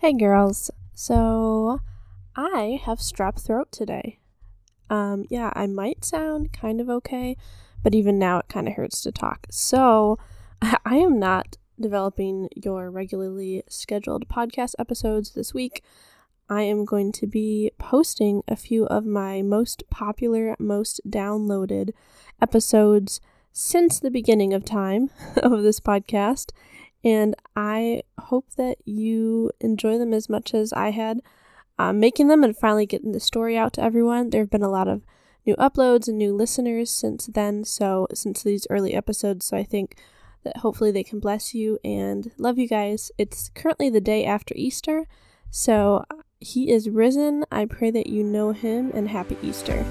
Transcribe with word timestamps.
Hey 0.00 0.12
girls. 0.12 0.70
So 0.94 1.80
I 2.36 2.80
have 2.84 3.00
strep 3.00 3.44
throat 3.44 3.72
today. 3.72 4.20
Um 4.88 5.24
yeah, 5.28 5.50
I 5.56 5.66
might 5.66 6.04
sound 6.04 6.52
kind 6.52 6.80
of 6.80 6.88
okay, 6.88 7.36
but 7.82 7.96
even 7.96 8.16
now 8.16 8.38
it 8.38 8.48
kind 8.48 8.68
of 8.68 8.74
hurts 8.74 9.02
to 9.02 9.10
talk. 9.10 9.48
So 9.50 10.16
I 10.62 10.98
am 10.98 11.18
not 11.18 11.56
developing 11.80 12.48
your 12.54 12.92
regularly 12.92 13.64
scheduled 13.68 14.28
podcast 14.28 14.74
episodes 14.78 15.32
this 15.32 15.52
week. 15.52 15.82
I 16.48 16.62
am 16.62 16.84
going 16.84 17.10
to 17.10 17.26
be 17.26 17.72
posting 17.78 18.44
a 18.46 18.54
few 18.54 18.86
of 18.86 19.04
my 19.04 19.42
most 19.42 19.82
popular, 19.90 20.54
most 20.60 21.00
downloaded 21.08 21.90
episodes 22.40 23.20
since 23.50 23.98
the 23.98 24.12
beginning 24.12 24.54
of 24.54 24.64
time 24.64 25.10
of 25.38 25.64
this 25.64 25.80
podcast 25.80 26.52
and 27.04 27.34
I 27.56 28.02
hope 28.18 28.46
that 28.56 28.78
you 28.84 29.50
enjoy 29.60 29.98
them 29.98 30.12
as 30.12 30.28
much 30.28 30.54
as 30.54 30.72
I 30.72 30.90
had 30.90 31.20
um, 31.78 32.00
making 32.00 32.28
them 32.28 32.42
and 32.42 32.56
finally 32.56 32.86
getting 32.86 33.12
the 33.12 33.20
story 33.20 33.56
out 33.56 33.72
to 33.74 33.82
everyone. 33.82 34.30
There 34.30 34.42
have 34.42 34.50
been 34.50 34.62
a 34.62 34.70
lot 34.70 34.88
of 34.88 35.02
new 35.46 35.54
uploads 35.56 36.08
and 36.08 36.18
new 36.18 36.34
listeners 36.34 36.90
since 36.90 37.26
then, 37.26 37.64
so 37.64 38.06
since 38.12 38.42
these 38.42 38.66
early 38.68 38.94
episodes, 38.94 39.46
so 39.46 39.56
I 39.56 39.64
think 39.64 39.96
that 40.44 40.58
hopefully 40.58 40.90
they 40.90 41.04
can 41.04 41.20
bless 41.20 41.54
you 41.54 41.78
and 41.84 42.32
love 42.36 42.58
you 42.58 42.68
guys. 42.68 43.10
It's 43.16 43.48
currently 43.54 43.90
the 43.90 44.00
day 44.00 44.24
after 44.24 44.54
Easter, 44.56 45.06
so 45.50 46.04
he 46.40 46.70
is 46.70 46.90
risen. 46.90 47.44
I 47.50 47.64
pray 47.64 47.90
that 47.92 48.08
you 48.08 48.22
know 48.22 48.52
him 48.52 48.90
and 48.94 49.08
happy 49.08 49.36
Easter. 49.42 49.84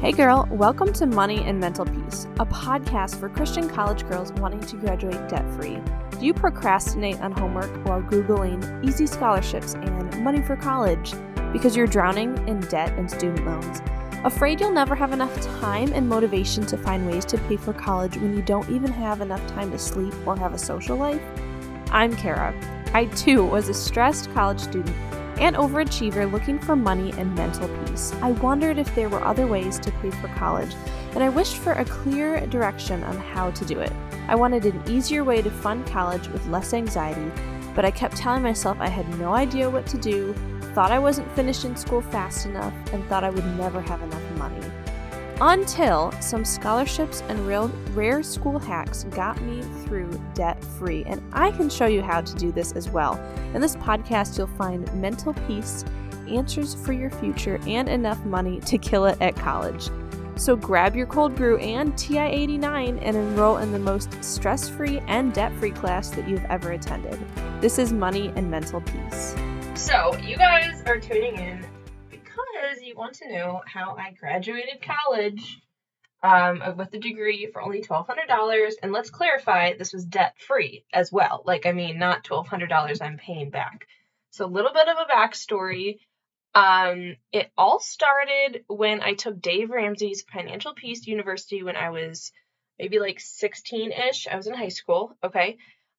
Hey 0.00 0.12
girl, 0.12 0.48
welcome 0.50 0.92
to 0.94 1.06
Money 1.06 1.42
and 1.44 1.60
Mental 1.60 1.84
Peace, 1.84 2.26
a 2.38 2.46
podcast 2.46 3.18
for 3.20 3.28
Christian 3.28 3.68
college 3.68 4.06
girls 4.08 4.32
wanting 4.32 4.60
to 4.60 4.76
graduate 4.76 5.28
debt 5.28 5.48
free. 5.54 5.78
You 6.24 6.32
procrastinate 6.32 7.20
on 7.20 7.32
homework 7.32 7.70
while 7.86 8.00
Googling 8.00 8.82
easy 8.82 9.06
scholarships 9.06 9.74
and 9.74 10.24
money 10.24 10.40
for 10.40 10.56
college 10.56 11.12
because 11.52 11.76
you're 11.76 11.86
drowning 11.86 12.48
in 12.48 12.60
debt 12.60 12.94
and 12.98 13.10
student 13.10 13.44
loans? 13.44 13.82
Afraid 14.24 14.58
you'll 14.58 14.72
never 14.72 14.94
have 14.94 15.12
enough 15.12 15.38
time 15.60 15.92
and 15.92 16.08
motivation 16.08 16.64
to 16.64 16.78
find 16.78 17.06
ways 17.06 17.26
to 17.26 17.36
pay 17.36 17.58
for 17.58 17.74
college 17.74 18.16
when 18.16 18.34
you 18.34 18.40
don't 18.40 18.66
even 18.70 18.90
have 18.90 19.20
enough 19.20 19.46
time 19.48 19.70
to 19.72 19.78
sleep 19.78 20.14
or 20.26 20.34
have 20.34 20.54
a 20.54 20.58
social 20.58 20.96
life? 20.96 21.20
I'm 21.90 22.16
Kara. 22.16 22.54
I 22.94 23.04
too 23.04 23.44
was 23.44 23.68
a 23.68 23.74
stressed 23.74 24.32
college 24.32 24.60
student 24.60 24.96
and 25.38 25.56
overachiever 25.56 26.32
looking 26.32 26.58
for 26.58 26.74
money 26.74 27.12
and 27.18 27.34
mental 27.34 27.68
peace. 27.84 28.14
I 28.22 28.30
wondered 28.30 28.78
if 28.78 28.94
there 28.94 29.10
were 29.10 29.22
other 29.22 29.46
ways 29.46 29.78
to 29.80 29.92
pay 29.92 30.10
for 30.10 30.28
college, 30.28 30.74
and 31.12 31.22
I 31.22 31.28
wished 31.28 31.58
for 31.58 31.72
a 31.72 31.84
clear 31.84 32.46
direction 32.46 33.04
on 33.04 33.18
how 33.18 33.50
to 33.50 33.64
do 33.66 33.80
it. 33.80 33.92
I 34.26 34.34
wanted 34.34 34.64
an 34.64 34.82
easier 34.88 35.24
way 35.24 35.42
to 35.42 35.50
fund 35.50 35.86
college 35.86 36.28
with 36.28 36.46
less 36.46 36.72
anxiety, 36.72 37.30
but 37.74 37.84
I 37.84 37.90
kept 37.90 38.16
telling 38.16 38.42
myself 38.42 38.78
I 38.80 38.88
had 38.88 39.18
no 39.18 39.34
idea 39.34 39.68
what 39.68 39.86
to 39.88 39.98
do, 39.98 40.34
thought 40.74 40.90
I 40.90 40.98
wasn't 40.98 41.30
finishing 41.32 41.76
school 41.76 42.00
fast 42.00 42.46
enough, 42.46 42.72
and 42.92 43.04
thought 43.06 43.24
I 43.24 43.30
would 43.30 43.46
never 43.56 43.80
have 43.80 44.02
enough 44.02 44.38
money. 44.38 44.64
Until 45.40 46.12
some 46.20 46.44
scholarships 46.44 47.22
and 47.28 47.46
real 47.46 47.68
rare 47.92 48.22
school 48.22 48.58
hacks 48.58 49.04
got 49.10 49.40
me 49.42 49.62
through 49.84 50.10
debt 50.32 50.62
free, 50.64 51.04
and 51.06 51.20
I 51.32 51.50
can 51.50 51.68
show 51.68 51.86
you 51.86 52.02
how 52.02 52.20
to 52.20 52.34
do 52.36 52.52
this 52.52 52.72
as 52.72 52.88
well. 52.88 53.20
In 53.52 53.60
this 53.60 53.76
podcast, 53.76 54.38
you'll 54.38 54.46
find 54.46 54.92
mental 54.94 55.34
peace, 55.46 55.84
answers 56.28 56.74
for 56.74 56.92
your 56.92 57.10
future, 57.10 57.60
and 57.66 57.88
enough 57.88 58.24
money 58.24 58.60
to 58.60 58.78
kill 58.78 59.06
it 59.06 59.18
at 59.20 59.34
college. 59.34 59.90
So 60.36 60.56
grab 60.56 60.96
your 60.96 61.06
cold 61.06 61.36
brew 61.36 61.58
and 61.58 61.96
TI 61.96 62.18
89 62.18 62.98
and 62.98 63.16
enroll 63.16 63.58
in 63.58 63.70
the 63.70 63.78
most 63.78 64.22
stress 64.22 64.68
free 64.68 65.00
and 65.06 65.32
debt 65.32 65.52
free 65.54 65.70
class 65.70 66.10
that 66.10 66.28
you've 66.28 66.44
ever 66.46 66.72
attended. 66.72 67.18
This 67.60 67.78
is 67.78 67.92
Money 67.92 68.32
and 68.34 68.50
Mental 68.50 68.80
Peace. 68.80 69.36
So, 69.76 70.16
you 70.18 70.36
guys 70.36 70.82
are 70.86 70.98
tuning 70.98 71.36
in 71.36 71.64
because 72.10 72.82
you 72.82 72.96
want 72.96 73.14
to 73.14 73.32
know 73.32 73.62
how 73.66 73.96
I 73.96 74.12
graduated 74.12 74.82
college 74.82 75.62
um, 76.24 76.62
with 76.76 76.92
a 76.94 76.98
degree 76.98 77.48
for 77.52 77.62
only 77.62 77.82
$1,200. 77.82 78.72
And 78.82 78.92
let's 78.92 79.10
clarify, 79.10 79.74
this 79.76 79.92
was 79.92 80.04
debt 80.04 80.34
free 80.38 80.84
as 80.92 81.12
well. 81.12 81.42
Like, 81.46 81.64
I 81.64 81.72
mean, 81.72 81.98
not 81.98 82.24
$1,200 82.24 83.00
I'm 83.00 83.18
paying 83.18 83.50
back. 83.50 83.86
So, 84.30 84.46
a 84.46 84.48
little 84.48 84.72
bit 84.72 84.88
of 84.88 84.96
a 84.96 85.12
backstory. 85.12 85.98
Um, 86.54 87.16
it 87.32 87.50
all 87.58 87.80
started 87.80 88.64
when 88.68 89.02
I 89.02 89.14
took 89.14 89.40
Dave 89.40 89.70
Ramsey's 89.70 90.22
Financial 90.22 90.72
Peace 90.72 91.06
University 91.06 91.62
when 91.62 91.76
I 91.76 91.90
was 91.90 92.30
maybe 92.78 93.00
like 93.00 93.18
16 93.18 93.92
ish. 93.92 94.28
I 94.28 94.36
was 94.36 94.46
in 94.46 94.54
high 94.54 94.68
school. 94.68 95.16
Okay. 95.22 95.56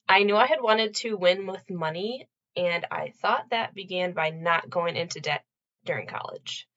I 0.07 0.23
knew 0.23 0.35
I 0.38 0.45
had 0.45 0.61
wanted 0.61 0.95
to 0.95 1.17
win 1.17 1.47
with 1.47 1.69
money, 1.69 2.29
and 2.55 2.85
I 2.91 3.11
thought 3.21 3.49
that 3.49 3.73
began 3.73 4.13
by 4.13 4.29
not 4.29 4.69
going 4.69 4.95
into 4.95 5.19
debt 5.19 5.43
during 5.83 6.07
college. 6.07 6.67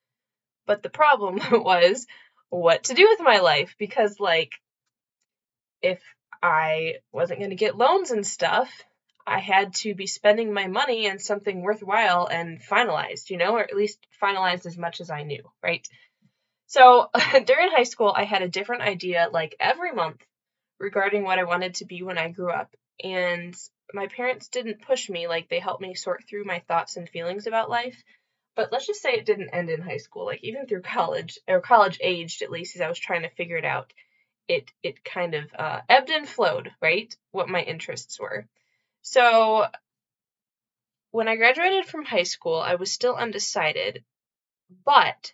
But 0.67 0.83
the 0.83 0.91
problem 0.91 1.41
was 1.53 2.07
what 2.49 2.85
to 2.85 2.95
do 2.95 3.07
with 3.09 3.21
my 3.21 3.39
life 3.39 3.75
because, 3.79 4.19
like, 4.19 4.53
if 5.83 6.01
I 6.43 6.97
wasn't 7.13 7.41
going 7.41 7.51
to 7.51 7.57
get 7.57 7.77
loans 7.77 8.11
and 8.11 8.27
stuff, 8.27 8.71
I 9.29 9.41
had 9.41 9.75
to 9.77 9.95
be 9.95 10.07
spending 10.07 10.53
my 10.53 10.67
money 10.67 11.11
on 11.11 11.19
something 11.19 11.61
worthwhile 11.61 12.27
and 12.27 12.61
finalized, 12.61 13.31
you 13.31 13.37
know, 13.37 13.57
or 13.57 13.61
at 13.61 13.77
least 13.77 13.99
finalized 14.23 14.67
as 14.67 14.79
much 14.79 15.01
as 15.01 15.11
I 15.11 15.23
knew, 15.23 15.43
right? 15.63 15.87
So 16.67 17.11
during 17.45 17.71
high 17.71 17.85
school, 17.85 18.13
I 18.15 18.25
had 18.25 18.43
a 18.43 18.49
different 18.49 18.83
idea 18.83 19.29
like 19.33 19.55
every 19.61 19.93
month 19.93 20.25
regarding 20.79 21.25
what 21.25 21.39
I 21.39 21.45
wanted 21.45 21.75
to 21.77 21.85
be 21.85 22.03
when 22.03 22.19
I 22.19 22.29
grew 22.29 22.51
up. 22.51 22.75
And 23.03 23.55
my 23.93 24.07
parents 24.07 24.49
didn't 24.49 24.83
push 24.83 25.09
me, 25.09 25.29
like, 25.29 25.49
they 25.49 25.61
helped 25.61 25.81
me 25.81 25.95
sort 25.95 26.25
through 26.29 26.45
my 26.45 26.61
thoughts 26.61 26.97
and 26.97 27.09
feelings 27.09 27.47
about 27.47 27.71
life. 27.71 28.03
But 28.55 28.73
let's 28.73 28.87
just 28.87 29.01
say 29.01 29.13
it 29.13 29.27
didn't 29.27 29.51
end 29.51 29.71
in 29.71 29.81
high 29.81 29.99
school. 29.99 30.27
Like, 30.27 30.43
even 30.43 30.67
through 30.67 30.83
college, 30.83 31.39
or 31.47 31.61
college 31.61 31.99
aged 32.03 32.43
at 32.43 32.51
least, 32.51 32.77
as 32.77 32.83
I 32.83 32.89
was 32.89 32.99
trying 32.99 33.23
to 33.23 33.31
figure 33.31 33.57
it 33.57 33.65
out, 33.65 33.93
it, 34.49 34.71
it 34.83 35.05
kind 35.05 35.35
of 35.35 35.45
uh, 35.57 35.81
ebbed 35.89 36.11
and 36.11 36.29
flowed, 36.29 36.73
right? 36.81 37.15
What 37.31 37.49
my 37.49 37.63
interests 37.63 38.19
were. 38.19 38.47
So 39.11 39.65
when 41.13 41.29
I 41.29 41.37
graduated 41.37 41.87
from 41.87 42.05
high 42.05 42.25
school, 42.25 42.61
I 42.61 42.75
was 42.75 42.93
still 42.93 43.15
undecided, 43.15 44.05
but 44.85 45.33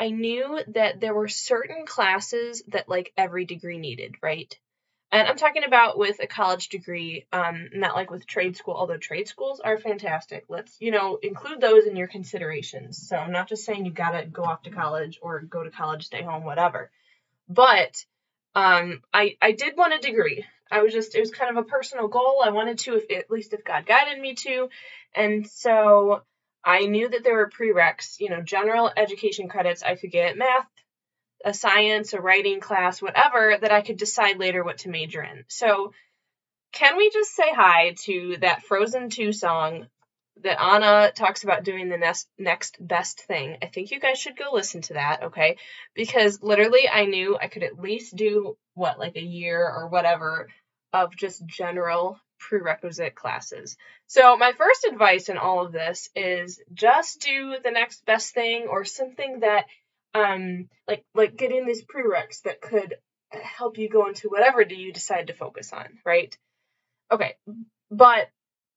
I 0.00 0.08
knew 0.08 0.60
that 0.68 0.98
there 0.98 1.12
were 1.12 1.28
certain 1.28 1.84
classes 1.84 2.62
that 2.68 2.88
like 2.88 3.12
every 3.14 3.44
degree 3.44 3.76
needed, 3.76 4.14
right? 4.22 4.58
And 5.12 5.28
I'm 5.28 5.36
talking 5.36 5.64
about 5.64 5.98
with 5.98 6.18
a 6.22 6.26
college 6.26 6.70
degree, 6.70 7.26
um, 7.30 7.68
not 7.74 7.94
like 7.94 8.10
with 8.10 8.26
trade 8.26 8.56
school, 8.56 8.74
although 8.74 8.96
trade 8.96 9.28
schools 9.28 9.60
are 9.60 9.76
fantastic. 9.76 10.46
Let's, 10.48 10.74
you 10.80 10.90
know, 10.90 11.18
include 11.22 11.60
those 11.60 11.84
in 11.84 11.94
your 11.94 12.08
considerations. 12.08 13.06
So 13.06 13.16
I'm 13.16 13.32
not 13.32 13.50
just 13.50 13.66
saying 13.66 13.84
you 13.84 13.92
gotta 13.92 14.24
go 14.24 14.44
off 14.44 14.62
to 14.62 14.70
college 14.70 15.18
or 15.20 15.40
go 15.40 15.62
to 15.62 15.70
college, 15.70 16.06
stay 16.06 16.22
home, 16.22 16.44
whatever. 16.44 16.90
But 17.50 18.02
um, 18.54 19.02
I 19.12 19.36
I 19.42 19.52
did 19.52 19.76
want 19.76 19.92
a 19.92 19.98
degree. 19.98 20.46
I 20.70 20.82
was 20.82 20.92
just 20.92 21.14
it 21.14 21.20
was 21.20 21.30
kind 21.30 21.56
of 21.56 21.64
a 21.64 21.68
personal 21.68 22.08
goal. 22.08 22.42
I 22.44 22.50
wanted 22.50 22.78
to, 22.80 22.96
if 22.96 23.10
at 23.10 23.30
least 23.30 23.52
if 23.52 23.64
God 23.64 23.86
guided 23.86 24.20
me 24.20 24.34
to, 24.34 24.68
and 25.14 25.46
so 25.46 26.22
I 26.64 26.86
knew 26.86 27.08
that 27.08 27.24
there 27.24 27.36
were 27.36 27.50
prereqs. 27.50 28.20
You 28.20 28.30
know, 28.30 28.42
general 28.42 28.90
education 28.96 29.48
credits 29.48 29.82
I 29.82 29.96
could 29.96 30.10
get 30.10 30.36
math, 30.36 30.68
a 31.44 31.54
science, 31.54 32.12
a 32.12 32.20
writing 32.20 32.60
class, 32.60 33.00
whatever 33.00 33.56
that 33.60 33.72
I 33.72 33.82
could 33.82 33.96
decide 33.96 34.38
later 34.38 34.62
what 34.62 34.78
to 34.78 34.90
major 34.90 35.22
in. 35.22 35.44
So, 35.48 35.92
can 36.72 36.96
we 36.96 37.10
just 37.10 37.34
say 37.34 37.50
hi 37.50 37.94
to 38.04 38.36
that 38.40 38.62
Frozen 38.62 39.10
2 39.10 39.32
song 39.32 39.86
that 40.42 40.60
Anna 40.60 41.10
talks 41.14 41.44
about 41.44 41.64
doing 41.64 41.88
the 41.88 41.98
next 41.98 42.28
next 42.38 42.76
best 42.80 43.20
thing. 43.22 43.58
I 43.62 43.66
think 43.66 43.90
you 43.90 44.00
guys 44.00 44.18
should 44.18 44.36
go 44.36 44.50
listen 44.52 44.82
to 44.82 44.94
that, 44.94 45.24
okay? 45.24 45.56
Because 45.94 46.42
literally 46.42 46.88
I 46.88 47.06
knew 47.06 47.36
I 47.40 47.48
could 47.48 47.62
at 47.62 47.80
least 47.80 48.16
do 48.16 48.56
what 48.74 48.98
like 48.98 49.16
a 49.16 49.22
year 49.22 49.60
or 49.68 49.88
whatever 49.88 50.48
of 50.92 51.16
just 51.16 51.44
general 51.46 52.18
prerequisite 52.38 53.14
classes. 53.14 53.76
So 54.06 54.36
my 54.36 54.52
first 54.52 54.84
advice 54.84 55.28
in 55.28 55.38
all 55.38 55.64
of 55.64 55.72
this 55.72 56.08
is 56.14 56.60
just 56.72 57.20
do 57.20 57.56
the 57.62 57.70
next 57.70 58.04
best 58.06 58.32
thing 58.32 58.66
or 58.70 58.84
something 58.84 59.40
that 59.40 59.66
um 60.14 60.68
like 60.86 61.04
like 61.14 61.36
getting 61.36 61.66
these 61.66 61.84
prereqs 61.84 62.42
that 62.42 62.60
could 62.60 62.94
help 63.30 63.76
you 63.78 63.88
go 63.88 64.08
into 64.08 64.28
whatever 64.28 64.64
do 64.64 64.74
you 64.74 64.92
decide 64.92 65.26
to 65.26 65.34
focus 65.34 65.72
on, 65.72 65.98
right? 66.04 66.36
Okay. 67.10 67.36
But 67.90 68.28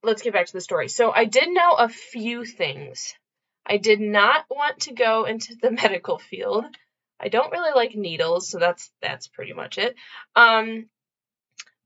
let's 0.03 0.21
get 0.21 0.33
back 0.33 0.47
to 0.47 0.53
the 0.53 0.61
story. 0.61 0.87
So 0.87 1.11
I 1.11 1.25
did 1.25 1.49
know 1.49 1.73
a 1.73 1.89
few 1.89 2.45
things. 2.45 3.13
I 3.65 3.77
did 3.77 3.99
not 3.99 4.45
want 4.49 4.81
to 4.81 4.93
go 4.93 5.25
into 5.25 5.55
the 5.61 5.71
medical 5.83 6.17
field. 6.17 6.65
I 7.19 7.27
don't 7.27 7.51
really 7.51 7.73
like 7.75 7.95
needles, 7.95 8.49
so 8.49 8.57
that's 8.57 8.91
that's 9.01 9.27
pretty 9.27 9.53
much 9.53 9.77
it. 9.77 9.95
Um 10.35 10.87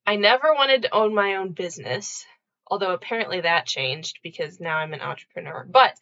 I 0.07 0.15
never 0.15 0.53
wanted 0.53 0.83
to 0.83 0.95
own 0.95 1.13
my 1.13 1.35
own 1.35 1.51
business, 1.51 2.25
although 2.67 2.93
apparently 2.93 3.41
that 3.41 3.65
changed 3.65 4.19
because 4.23 4.59
now 4.59 4.77
I'm 4.77 4.93
an 4.93 5.01
entrepreneur. 5.01 5.65
But 5.69 5.97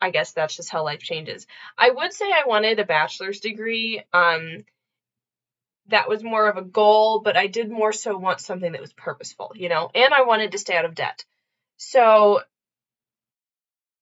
I 0.00 0.10
guess 0.10 0.32
that's 0.32 0.56
just 0.56 0.70
how 0.70 0.84
life 0.84 1.00
changes. 1.00 1.46
I 1.76 1.90
would 1.90 2.12
say 2.12 2.26
I 2.26 2.46
wanted 2.46 2.78
a 2.78 2.84
bachelor's 2.84 3.40
degree. 3.40 4.02
Um 4.12 4.64
that 5.88 6.08
was 6.08 6.22
more 6.22 6.48
of 6.48 6.56
a 6.56 6.62
goal, 6.62 7.20
but 7.20 7.36
I 7.36 7.46
did 7.46 7.70
more 7.70 7.92
so 7.92 8.16
want 8.16 8.40
something 8.40 8.72
that 8.72 8.80
was 8.80 8.92
purposeful, 8.92 9.52
you 9.54 9.68
know, 9.68 9.90
and 9.94 10.12
I 10.12 10.22
wanted 10.22 10.52
to 10.52 10.58
stay 10.58 10.76
out 10.76 10.84
of 10.84 10.94
debt. 10.94 11.24
So 11.76 12.40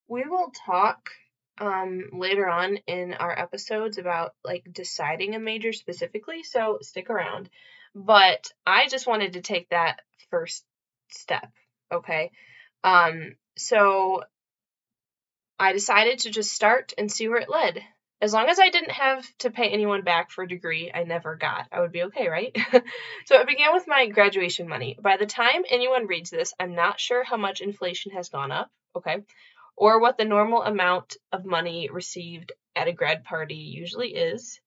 we 0.09 0.25
will 0.25 0.53
talk 0.67 1.11
um, 1.59 2.11
later 2.13 2.49
on 2.49 2.77
in 2.87 3.15
our 3.15 3.37
episodes 3.37 3.99
about 3.99 4.35
like 4.45 4.67
deciding 4.71 5.35
a 5.35 5.41
major 5.41 5.73
specifically, 5.73 6.43
so 6.43 6.79
stick 6.83 7.09
around. 7.09 7.49
But 7.95 8.51
I 8.67 8.89
just 8.89 9.07
wanted 9.07 9.35
to 9.35 9.41
take 9.41 9.71
that 9.71 10.01
first 10.31 10.65
step, 11.09 11.51
okay? 11.91 12.31
Um, 12.85 13.37
so 13.57 14.23
I 15.59 15.73
decided 15.73 16.21
to 16.21 16.31
just 16.31 16.53
start 16.53 16.93
and 16.99 17.11
see 17.11 17.29
where 17.29 17.41
it 17.41 17.49
led. 17.49 17.83
As 18.21 18.33
long 18.33 18.49
as 18.49 18.59
I 18.59 18.71
didn't 18.71 18.93
have 18.93 19.27
to 19.41 19.51
pay 19.51 19.69
anyone 19.69 20.03
back 20.03 20.31
for 20.31 20.43
a 20.43 20.49
degree 20.49 20.91
I 20.93 21.05
never 21.05 21.37
got, 21.37 21.67
I 21.71 21.81
would 21.81 21.93
be 21.93 22.05
okay, 22.05 22.29
right? 22.29 22.57
so 23.27 23.39
it 23.39 23.47
began 23.47 23.75
with 23.75 23.87
my 23.87 24.07
graduation 24.09 24.69
money. 24.69 24.97
By 25.01 25.19
the 25.19 25.27
time 25.27 25.65
anyone 25.69 26.07
reads 26.07 26.31
this, 26.31 26.55
I'm 26.59 26.75
not 26.75 26.99
sure 26.99 27.25
how 27.25 27.37
much 27.37 27.61
inflation 27.61 28.13
has 28.13 28.31
gone 28.31 28.53
up, 28.53 28.71
okay? 28.97 29.19
Or 29.77 30.01
what 30.01 30.17
the 30.17 30.25
normal 30.25 30.63
amount 30.63 31.17
of 31.31 31.45
money 31.45 31.91
received 31.93 32.53
at 32.75 32.89
a 32.89 32.93
grad 32.93 33.25
party 33.25 33.55
usually 33.55 34.15
is. 34.15 34.61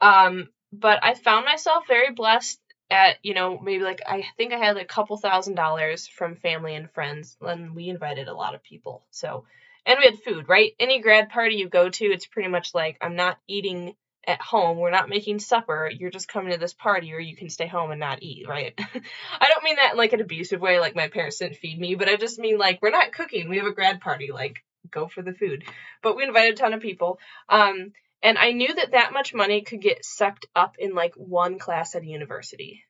Um, 0.00 0.48
but 0.72 0.98
I 1.02 1.14
found 1.14 1.44
myself 1.44 1.86
very 1.86 2.12
blessed 2.12 2.58
at, 2.90 3.16
you 3.22 3.34
know, 3.34 3.58
maybe 3.58 3.84
like 3.84 4.00
I 4.06 4.24
think 4.38 4.54
I 4.54 4.58
had 4.58 4.78
a 4.78 4.84
couple 4.86 5.18
thousand 5.18 5.54
dollars 5.54 6.06
from 6.06 6.36
family 6.36 6.74
and 6.74 6.90
friends, 6.90 7.36
and 7.42 7.74
we 7.74 7.88
invited 7.88 8.28
a 8.28 8.34
lot 8.34 8.54
of 8.54 8.62
people. 8.62 9.04
So 9.10 9.44
and 9.86 9.98
we 9.98 10.04
had 10.04 10.18
food, 10.18 10.48
right? 10.48 10.72
Any 10.78 11.00
grad 11.00 11.30
party 11.30 11.56
you 11.56 11.68
go 11.68 11.88
to, 11.88 12.04
it's 12.04 12.26
pretty 12.26 12.48
much 12.48 12.74
like 12.74 12.98
I'm 13.00 13.16
not 13.16 13.38
eating 13.48 13.94
at 14.26 14.40
home. 14.40 14.78
We're 14.78 14.90
not 14.90 15.08
making 15.08 15.38
supper. 15.38 15.88
You're 15.88 16.10
just 16.10 16.28
coming 16.28 16.52
to 16.52 16.58
this 16.58 16.74
party, 16.74 17.12
or 17.14 17.20
you 17.20 17.36
can 17.36 17.48
stay 17.48 17.68
home 17.68 17.92
and 17.92 18.00
not 18.00 18.22
eat, 18.22 18.48
right? 18.48 18.74
I 18.78 19.46
don't 19.46 19.64
mean 19.64 19.76
that 19.76 19.92
in 19.92 19.96
like 19.98 20.12
an 20.12 20.20
abusive 20.20 20.60
way, 20.60 20.80
like 20.80 20.96
my 20.96 21.08
parents 21.08 21.38
didn't 21.38 21.56
feed 21.56 21.78
me, 21.78 21.94
but 21.94 22.08
I 22.08 22.16
just 22.16 22.38
mean 22.38 22.58
like 22.58 22.80
we're 22.82 22.90
not 22.90 23.12
cooking. 23.12 23.48
We 23.48 23.58
have 23.58 23.66
a 23.66 23.72
grad 23.72 24.00
party. 24.00 24.30
Like 24.32 24.56
go 24.90 25.08
for 25.08 25.22
the 25.22 25.32
food. 25.32 25.64
But 26.02 26.16
we 26.16 26.24
invited 26.24 26.54
a 26.54 26.56
ton 26.56 26.74
of 26.74 26.80
people. 26.80 27.18
Um, 27.48 27.92
and 28.22 28.38
I 28.38 28.52
knew 28.52 28.74
that 28.74 28.92
that 28.92 29.12
much 29.12 29.34
money 29.34 29.62
could 29.62 29.80
get 29.80 30.04
sucked 30.04 30.46
up 30.54 30.76
in 30.78 30.94
like 30.94 31.14
one 31.14 31.58
class 31.58 31.94
at 31.94 32.02
a 32.02 32.06
university. 32.06 32.82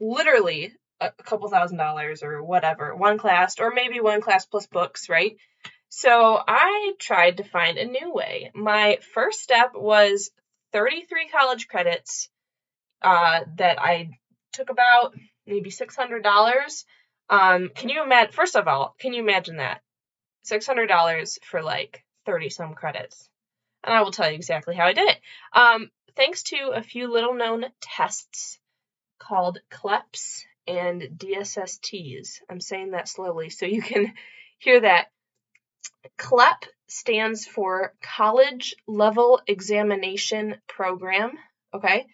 Literally 0.00 0.72
a 1.00 1.10
couple 1.24 1.48
thousand 1.48 1.78
dollars 1.78 2.22
or 2.22 2.42
whatever, 2.42 2.94
one 2.94 3.18
class, 3.18 3.58
or 3.58 3.72
maybe 3.72 4.00
one 4.00 4.20
class 4.20 4.46
plus 4.46 4.66
books, 4.66 5.08
right? 5.08 5.36
So 5.94 6.42
I 6.48 6.94
tried 6.98 7.36
to 7.36 7.44
find 7.44 7.76
a 7.76 7.84
new 7.84 8.14
way. 8.14 8.50
My 8.54 8.98
first 9.12 9.40
step 9.40 9.72
was 9.74 10.30
33 10.72 11.28
college 11.28 11.68
credits 11.68 12.30
uh, 13.02 13.40
that 13.58 13.78
I 13.78 14.18
took 14.54 14.70
about 14.70 15.14
maybe 15.46 15.68
$600. 15.68 16.84
Um, 17.28 17.68
can 17.74 17.90
you 17.90 18.02
imagine? 18.02 18.32
First 18.32 18.56
of 18.56 18.68
all, 18.68 18.96
can 19.00 19.12
you 19.12 19.20
imagine 19.20 19.58
that? 19.58 19.82
$600 20.50 21.38
for 21.44 21.60
like 21.60 22.02
30 22.24 22.48
some 22.48 22.72
credits. 22.72 23.28
And 23.84 23.94
I 23.94 24.00
will 24.00 24.12
tell 24.12 24.30
you 24.30 24.34
exactly 24.36 24.74
how 24.74 24.86
I 24.86 24.94
did 24.94 25.10
it. 25.10 25.20
Um, 25.52 25.90
thanks 26.16 26.44
to 26.44 26.72
a 26.74 26.82
few 26.82 27.12
little 27.12 27.34
known 27.34 27.66
tests 27.82 28.58
called 29.18 29.58
CLEPS 29.70 30.46
and 30.66 31.02
DSSTs. 31.18 32.40
I'm 32.48 32.62
saying 32.62 32.92
that 32.92 33.08
slowly 33.08 33.50
so 33.50 33.66
you 33.66 33.82
can 33.82 34.14
hear 34.58 34.80
that. 34.80 35.08
CLEP 36.16 36.64
stands 36.88 37.46
for 37.46 37.94
College 38.02 38.74
Level 38.86 39.40
Examination 39.46 40.60
Program, 40.68 41.38
okay? 41.74 42.06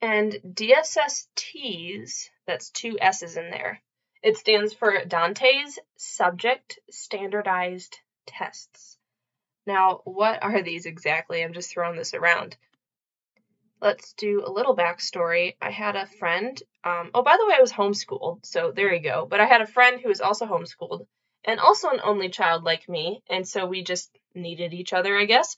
And 0.00 0.32
DSSTs, 0.44 2.28
that's 2.46 2.70
two 2.70 2.98
S's 3.00 3.36
in 3.36 3.50
there. 3.50 3.80
It 4.22 4.36
stands 4.36 4.74
for 4.74 5.04
DANTES 5.04 5.78
Subject 5.96 6.78
Standardized 6.90 7.98
Tests. 8.26 8.98
Now, 9.66 10.00
what 10.04 10.42
are 10.42 10.62
these 10.62 10.86
exactly? 10.86 11.42
I'm 11.42 11.52
just 11.52 11.70
throwing 11.70 11.96
this 11.96 12.14
around. 12.14 12.56
Let's 13.80 14.12
do 14.12 14.44
a 14.44 14.50
little 14.50 14.76
backstory. 14.76 15.56
I 15.60 15.70
had 15.70 15.96
a 15.96 16.06
friend. 16.06 16.60
Um, 16.84 17.10
oh, 17.14 17.22
by 17.22 17.36
the 17.36 17.46
way, 17.46 17.54
I 17.56 17.60
was 17.60 17.72
homeschooled, 17.72 18.46
so 18.46 18.70
there 18.70 18.92
you 18.92 19.00
go. 19.00 19.26
But 19.26 19.40
I 19.40 19.46
had 19.46 19.60
a 19.60 19.66
friend 19.66 20.00
who 20.00 20.08
was 20.08 20.20
also 20.20 20.46
homeschooled 20.46 21.06
and 21.44 21.60
also 21.60 21.88
an 21.88 22.00
only 22.02 22.28
child 22.28 22.64
like 22.64 22.88
me, 22.88 23.22
and 23.28 23.46
so 23.46 23.66
we 23.66 23.82
just 23.82 24.10
needed 24.34 24.74
each 24.74 24.92
other, 24.92 25.16
I 25.16 25.24
guess. 25.24 25.56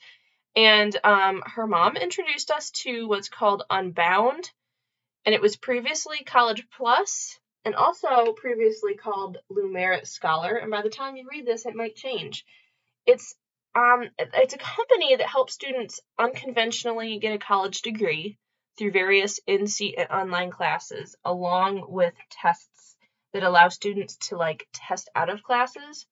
And 0.57 0.97
um, 1.05 1.43
her 1.47 1.67
mom 1.67 1.97
introduced 1.97 2.51
us 2.51 2.71
to 2.83 3.09
what's 3.09 3.29
called 3.29 3.65
Unbound, 3.69 4.51
and 5.25 5.35
it 5.35 5.41
was 5.41 5.57
previously 5.57 6.19
College 6.25 6.67
Plus, 6.77 7.39
and 7.65 7.75
also 7.75 8.33
previously 8.33 8.95
called 8.95 9.39
Lumerit 9.51 10.07
Scholar. 10.07 10.57
And 10.57 10.71
by 10.71 10.83
the 10.83 10.91
time 10.91 11.17
you 11.17 11.27
read 11.31 11.47
this, 11.47 11.67
it 11.67 11.75
might 11.75 11.97
change. 11.97 12.45
It's 13.07 13.35
um, 13.75 14.09
it's 14.19 14.55
a 14.55 14.59
company 14.59 15.17
that 15.17 15.27
helps 15.27 15.55
students 15.55 16.01
unconventionally 16.19 17.19
get 17.19 17.35
a 17.35 17.39
college 17.39 17.83
degree 17.83 18.39
through 18.79 18.93
various 18.93 19.41
in-seat 19.47 19.97
and 19.99 20.09
online 20.11 20.51
classes, 20.51 21.17
along 21.25 21.87
with 21.89 22.15
tests 22.31 22.97
that 23.35 23.43
allow 23.43 23.69
students 23.69 24.17
to 24.17 24.37
like 24.37 24.67
test 24.73 25.11
out 25.15 25.29
of 25.29 25.43
classes. 25.43 26.07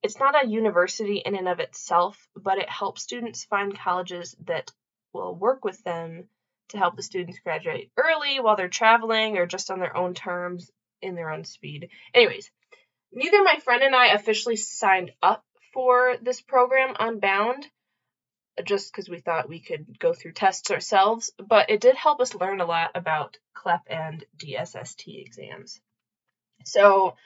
It's 0.00 0.18
not 0.18 0.42
a 0.42 0.48
university 0.48 1.16
in 1.16 1.34
and 1.34 1.48
of 1.48 1.58
itself, 1.58 2.16
but 2.36 2.58
it 2.58 2.70
helps 2.70 3.02
students 3.02 3.44
find 3.44 3.76
colleges 3.76 4.36
that 4.46 4.70
will 5.12 5.34
work 5.34 5.64
with 5.64 5.82
them 5.82 6.28
to 6.68 6.78
help 6.78 6.96
the 6.96 7.02
students 7.02 7.40
graduate 7.40 7.90
early 7.96 8.38
while 8.38 8.54
they're 8.54 8.68
traveling 8.68 9.36
or 9.36 9.46
just 9.46 9.72
on 9.72 9.80
their 9.80 9.96
own 9.96 10.14
terms 10.14 10.70
in 11.02 11.16
their 11.16 11.30
own 11.30 11.44
speed. 11.44 11.90
Anyways, 12.14 12.48
neither 13.12 13.42
my 13.42 13.56
friend 13.56 13.82
and 13.82 13.94
I 13.94 14.14
officially 14.14 14.56
signed 14.56 15.10
up 15.20 15.44
for 15.74 16.16
this 16.22 16.40
program 16.40 16.94
Unbound 16.98 17.66
just 18.64 18.92
because 18.92 19.08
we 19.08 19.18
thought 19.18 19.48
we 19.48 19.60
could 19.60 19.98
go 19.98 20.12
through 20.12 20.32
tests 20.32 20.70
ourselves, 20.70 21.32
but 21.38 21.70
it 21.70 21.80
did 21.80 21.96
help 21.96 22.20
us 22.20 22.36
learn 22.36 22.60
a 22.60 22.66
lot 22.66 22.92
about 22.94 23.36
CLEP 23.52 23.82
and 23.88 24.24
DSST 24.38 25.20
exams. 25.26 25.80
So 26.64 27.16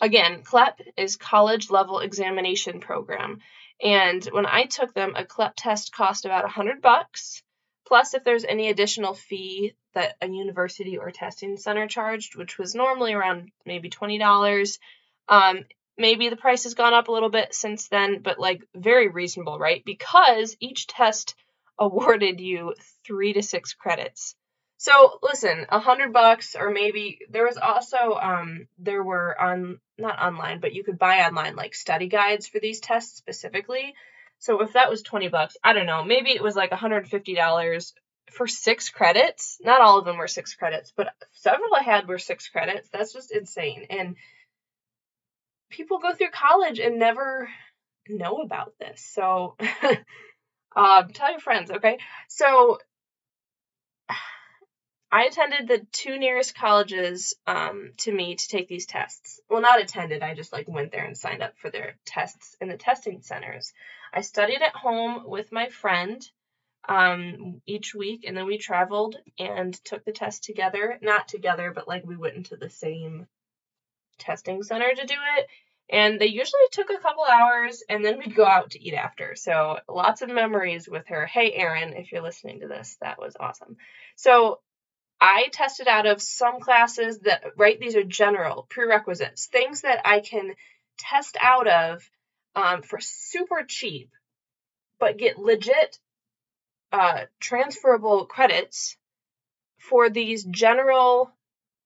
again, 0.00 0.42
CLEP 0.42 0.80
is 0.96 1.16
college 1.16 1.70
level 1.70 2.00
examination 2.00 2.80
program. 2.80 3.40
And 3.82 4.24
when 4.26 4.46
I 4.46 4.64
took 4.64 4.92
them, 4.94 5.14
a 5.16 5.24
CLEP 5.24 5.54
test 5.56 5.92
cost 5.92 6.24
about 6.24 6.44
a 6.44 6.48
hundred 6.48 6.82
bucks. 6.82 7.42
Plus, 7.86 8.14
if 8.14 8.22
there's 8.24 8.44
any 8.44 8.68
additional 8.68 9.14
fee 9.14 9.74
that 9.94 10.16
a 10.20 10.28
university 10.28 10.98
or 10.98 11.10
testing 11.10 11.56
center 11.56 11.86
charged, 11.86 12.36
which 12.36 12.58
was 12.58 12.74
normally 12.74 13.14
around 13.14 13.50
maybe 13.64 13.88
twenty 13.88 14.18
dollars, 14.18 14.78
um, 15.28 15.64
maybe 15.96 16.28
the 16.28 16.36
price 16.36 16.64
has 16.64 16.74
gone 16.74 16.92
up 16.92 17.08
a 17.08 17.12
little 17.12 17.30
bit 17.30 17.54
since 17.54 17.88
then, 17.88 18.20
but 18.20 18.38
like 18.38 18.62
very 18.74 19.08
reasonable, 19.08 19.58
right? 19.58 19.82
Because 19.84 20.56
each 20.60 20.86
test 20.86 21.34
awarded 21.78 22.40
you 22.40 22.74
three 23.04 23.32
to 23.32 23.42
six 23.42 23.72
credits. 23.72 24.34
So 24.78 25.18
listen, 25.24 25.66
a 25.70 25.80
hundred 25.80 26.12
bucks, 26.12 26.54
or 26.58 26.70
maybe 26.70 27.18
there 27.30 27.44
was 27.44 27.56
also 27.56 28.14
um 28.14 28.68
there 28.78 29.02
were 29.02 29.38
on 29.40 29.80
not 29.98 30.20
online, 30.20 30.60
but 30.60 30.72
you 30.72 30.84
could 30.84 30.98
buy 30.98 31.26
online 31.26 31.56
like 31.56 31.74
study 31.74 32.06
guides 32.06 32.46
for 32.46 32.60
these 32.60 32.78
tests 32.80 33.18
specifically. 33.18 33.94
So 34.38 34.62
if 34.62 34.74
that 34.74 34.88
was 34.88 35.02
twenty 35.02 35.28
bucks, 35.28 35.56
I 35.64 35.72
don't 35.72 35.86
know, 35.86 36.04
maybe 36.04 36.30
it 36.30 36.42
was 36.42 36.54
like 36.54 36.72
hundred 36.72 37.08
fifty 37.08 37.34
dollars 37.34 37.92
for 38.30 38.46
six 38.46 38.88
credits. 38.88 39.58
Not 39.60 39.80
all 39.80 39.98
of 39.98 40.04
them 40.04 40.16
were 40.16 40.28
six 40.28 40.54
credits, 40.54 40.92
but 40.96 41.08
several 41.32 41.74
I 41.74 41.82
had 41.82 42.06
were 42.06 42.18
six 42.18 42.48
credits. 42.48 42.88
That's 42.92 43.12
just 43.12 43.32
insane. 43.32 43.86
And 43.90 44.14
people 45.70 45.98
go 45.98 46.14
through 46.14 46.30
college 46.30 46.78
and 46.78 47.00
never 47.00 47.48
know 48.08 48.36
about 48.42 48.74
this. 48.78 49.00
So 49.12 49.56
um, 50.76 51.08
tell 51.12 51.32
your 51.32 51.40
friends, 51.40 51.72
okay? 51.72 51.98
So 52.28 52.78
I 55.10 55.24
attended 55.24 55.66
the 55.66 55.86
two 55.90 56.18
nearest 56.18 56.54
colleges 56.54 57.34
um, 57.46 57.92
to 57.98 58.12
me 58.12 58.36
to 58.36 58.48
take 58.48 58.68
these 58.68 58.86
tests. 58.86 59.40
Well, 59.48 59.62
not 59.62 59.80
attended. 59.80 60.22
I 60.22 60.34
just 60.34 60.52
like 60.52 60.68
went 60.68 60.92
there 60.92 61.04
and 61.04 61.16
signed 61.16 61.42
up 61.42 61.56
for 61.56 61.70
their 61.70 61.96
tests 62.04 62.56
in 62.60 62.68
the 62.68 62.76
testing 62.76 63.22
centers. 63.22 63.72
I 64.12 64.20
studied 64.20 64.60
at 64.60 64.74
home 64.74 65.22
with 65.26 65.50
my 65.50 65.68
friend 65.68 66.22
um, 66.88 67.62
each 67.66 67.94
week, 67.94 68.24
and 68.26 68.36
then 68.36 68.46
we 68.46 68.58
traveled 68.58 69.16
and 69.38 69.72
took 69.84 70.04
the 70.04 70.12
test 70.12 70.44
together. 70.44 70.98
Not 71.00 71.26
together, 71.28 71.72
but 71.74 71.88
like 71.88 72.04
we 72.04 72.16
went 72.16 72.36
into 72.36 72.56
the 72.56 72.70
same 72.70 73.26
testing 74.18 74.62
center 74.62 74.94
to 74.94 75.06
do 75.06 75.16
it. 75.38 75.46
And 75.90 76.20
they 76.20 76.26
usually 76.26 76.60
took 76.70 76.90
a 76.90 76.98
couple 76.98 77.24
hours, 77.24 77.82
and 77.88 78.04
then 78.04 78.18
we'd 78.18 78.34
go 78.34 78.44
out 78.44 78.72
to 78.72 78.82
eat 78.82 78.92
after. 78.92 79.34
So 79.36 79.78
lots 79.88 80.20
of 80.20 80.28
memories 80.28 80.86
with 80.86 81.06
her. 81.06 81.24
Hey, 81.24 81.52
Erin, 81.52 81.94
if 81.94 82.12
you're 82.12 82.22
listening 82.22 82.60
to 82.60 82.68
this, 82.68 82.98
that 83.00 83.18
was 83.18 83.36
awesome. 83.40 83.78
So 84.14 84.60
I 85.20 85.48
tested 85.52 85.88
out 85.88 86.06
of 86.06 86.22
some 86.22 86.60
classes 86.60 87.20
that, 87.20 87.42
right, 87.56 87.78
these 87.78 87.96
are 87.96 88.04
general 88.04 88.66
prerequisites, 88.68 89.46
things 89.46 89.82
that 89.82 90.06
I 90.06 90.20
can 90.20 90.54
test 90.98 91.36
out 91.40 91.66
of 91.66 92.08
um, 92.54 92.82
for 92.82 93.00
super 93.00 93.64
cheap, 93.66 94.10
but 94.98 95.18
get 95.18 95.38
legit 95.38 95.98
uh, 96.92 97.22
transferable 97.40 98.26
credits 98.26 98.96
for 99.78 100.08
these 100.08 100.44
general 100.44 101.32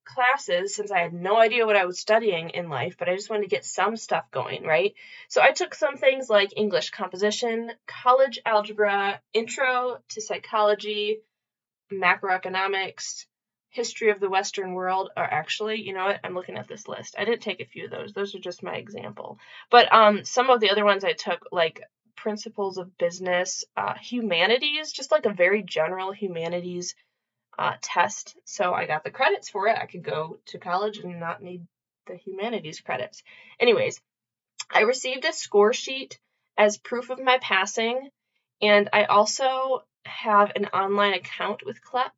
classes 0.05 0.75
since 0.75 0.91
I 0.91 0.99
had 0.99 1.13
no 1.13 1.37
idea 1.37 1.65
what 1.65 1.75
I 1.75 1.85
was 1.85 1.99
studying 1.99 2.49
in 2.49 2.69
life, 2.69 2.97
but 2.97 3.09
I 3.09 3.15
just 3.15 3.29
wanted 3.29 3.43
to 3.43 3.55
get 3.55 3.65
some 3.65 3.95
stuff 3.95 4.29
going, 4.31 4.63
right? 4.63 4.93
So 5.29 5.41
I 5.41 5.51
took 5.51 5.73
some 5.73 5.97
things 5.97 6.29
like 6.29 6.57
English 6.57 6.89
composition, 6.89 7.71
college 7.87 8.39
algebra, 8.45 9.21
intro 9.33 9.99
to 10.09 10.21
psychology, 10.21 11.19
macroeconomics, 12.01 13.25
history 13.69 14.11
of 14.11 14.19
the 14.19 14.29
Western 14.29 14.73
world, 14.73 15.09
or 15.17 15.23
actually, 15.23 15.81
you 15.81 15.93
know 15.93 16.05
what? 16.05 16.19
I'm 16.23 16.35
looking 16.35 16.57
at 16.57 16.67
this 16.67 16.87
list. 16.87 17.15
I 17.17 17.25
didn't 17.25 17.41
take 17.41 17.59
a 17.59 17.65
few 17.65 17.85
of 17.85 17.91
those. 17.91 18.13
Those 18.13 18.35
are 18.35 18.39
just 18.39 18.63
my 18.63 18.75
example. 18.75 19.39
But 19.71 19.91
um, 19.91 20.23
some 20.25 20.49
of 20.49 20.59
the 20.59 20.69
other 20.69 20.85
ones 20.85 21.03
I 21.03 21.13
took, 21.13 21.47
like 21.51 21.81
principles 22.15 22.77
of 22.77 22.97
business, 22.97 23.65
uh, 23.75 23.95
humanities, 23.95 24.91
just 24.91 25.11
like 25.11 25.25
a 25.25 25.33
very 25.33 25.63
general 25.63 26.11
humanities 26.11 26.95
uh, 27.57 27.73
test. 27.81 28.35
So 28.45 28.73
I 28.73 28.85
got 28.85 29.03
the 29.03 29.11
credits 29.11 29.49
for 29.49 29.67
it. 29.67 29.77
I 29.77 29.85
could 29.85 30.03
go 30.03 30.39
to 30.47 30.59
college 30.59 30.99
and 30.99 31.19
not 31.19 31.41
need 31.41 31.65
the 32.07 32.15
humanities 32.15 32.79
credits. 32.79 33.23
Anyways, 33.59 33.99
I 34.71 34.81
received 34.81 35.25
a 35.25 35.33
score 35.33 35.73
sheet 35.73 36.19
as 36.57 36.77
proof 36.77 37.09
of 37.09 37.19
my 37.19 37.37
passing, 37.39 38.09
and 38.61 38.89
I 38.93 39.05
also 39.05 39.83
have 40.05 40.51
an 40.55 40.65
online 40.67 41.13
account 41.13 41.65
with 41.65 41.81
CLEP, 41.81 42.13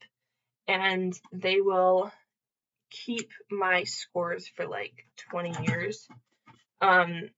and 0.67 1.13
they 1.31 1.61
will 1.61 2.11
keep 2.89 3.31
my 3.49 3.83
scores 3.83 4.47
for 4.47 4.65
like 4.65 5.05
20 5.29 5.65
years. 5.67 6.07
Um, 6.81 7.29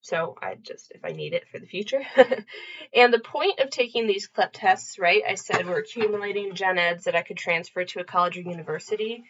so 0.00 0.36
I 0.40 0.54
just, 0.54 0.92
if 0.92 1.04
I 1.04 1.10
need 1.10 1.32
it 1.32 1.48
for 1.48 1.58
the 1.58 1.66
future. 1.66 2.02
and 2.94 3.12
the 3.12 3.18
point 3.18 3.58
of 3.58 3.70
taking 3.70 4.06
these 4.06 4.28
CLEP 4.28 4.52
tests, 4.52 4.98
right, 4.98 5.22
I 5.28 5.34
said 5.34 5.66
we're 5.66 5.80
accumulating 5.80 6.54
gen 6.54 6.78
eds 6.78 7.04
that 7.04 7.16
I 7.16 7.22
could 7.22 7.36
transfer 7.36 7.84
to 7.84 8.00
a 8.00 8.04
college 8.04 8.36
or 8.36 8.42
university. 8.42 9.24